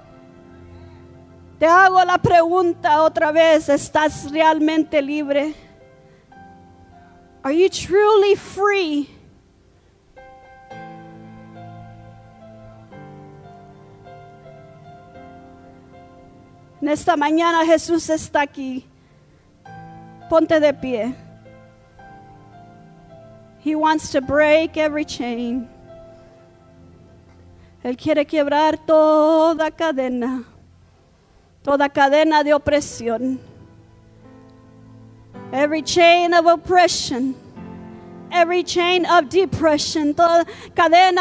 Te 1.61 1.67
hago 1.67 2.05
la 2.05 2.19
pregunta 2.19 3.03
otra 3.03 3.31
vez, 3.31 3.69
¿estás 3.69 4.29
realmente 4.33 5.01
libre? 5.01 5.55
Are 7.45 7.57
you 7.57 7.69
truly 7.69 8.35
free? 8.35 9.22
En 16.83 16.89
esta 16.89 17.17
mañana 17.17 17.65
Jesús 17.65 18.11
está 18.11 18.41
aquí. 18.41 18.85
Ponte 20.29 20.59
de 20.59 20.75
pie. 20.75 21.15
He 23.65 23.77
wants 23.77 24.11
to 24.11 24.21
break 24.21 24.77
every 24.77 25.05
chain. 25.05 25.69
Él 27.85 27.97
quiere 27.97 28.27
quebrar 28.27 28.77
toda 28.85 29.71
cadena, 29.71 30.43
toda 31.63 31.89
cadena 31.89 32.43
de 32.43 32.53
opresión. 32.53 33.39
Every 35.53 35.83
chain 35.83 36.35
of 36.35 36.47
oppression, 36.47 37.37
every 38.33 38.65
chain 38.65 39.07
of 39.07 39.29
depression, 39.29 40.15
toda 40.15 40.45
cadena 40.75 41.13
de 41.13 41.21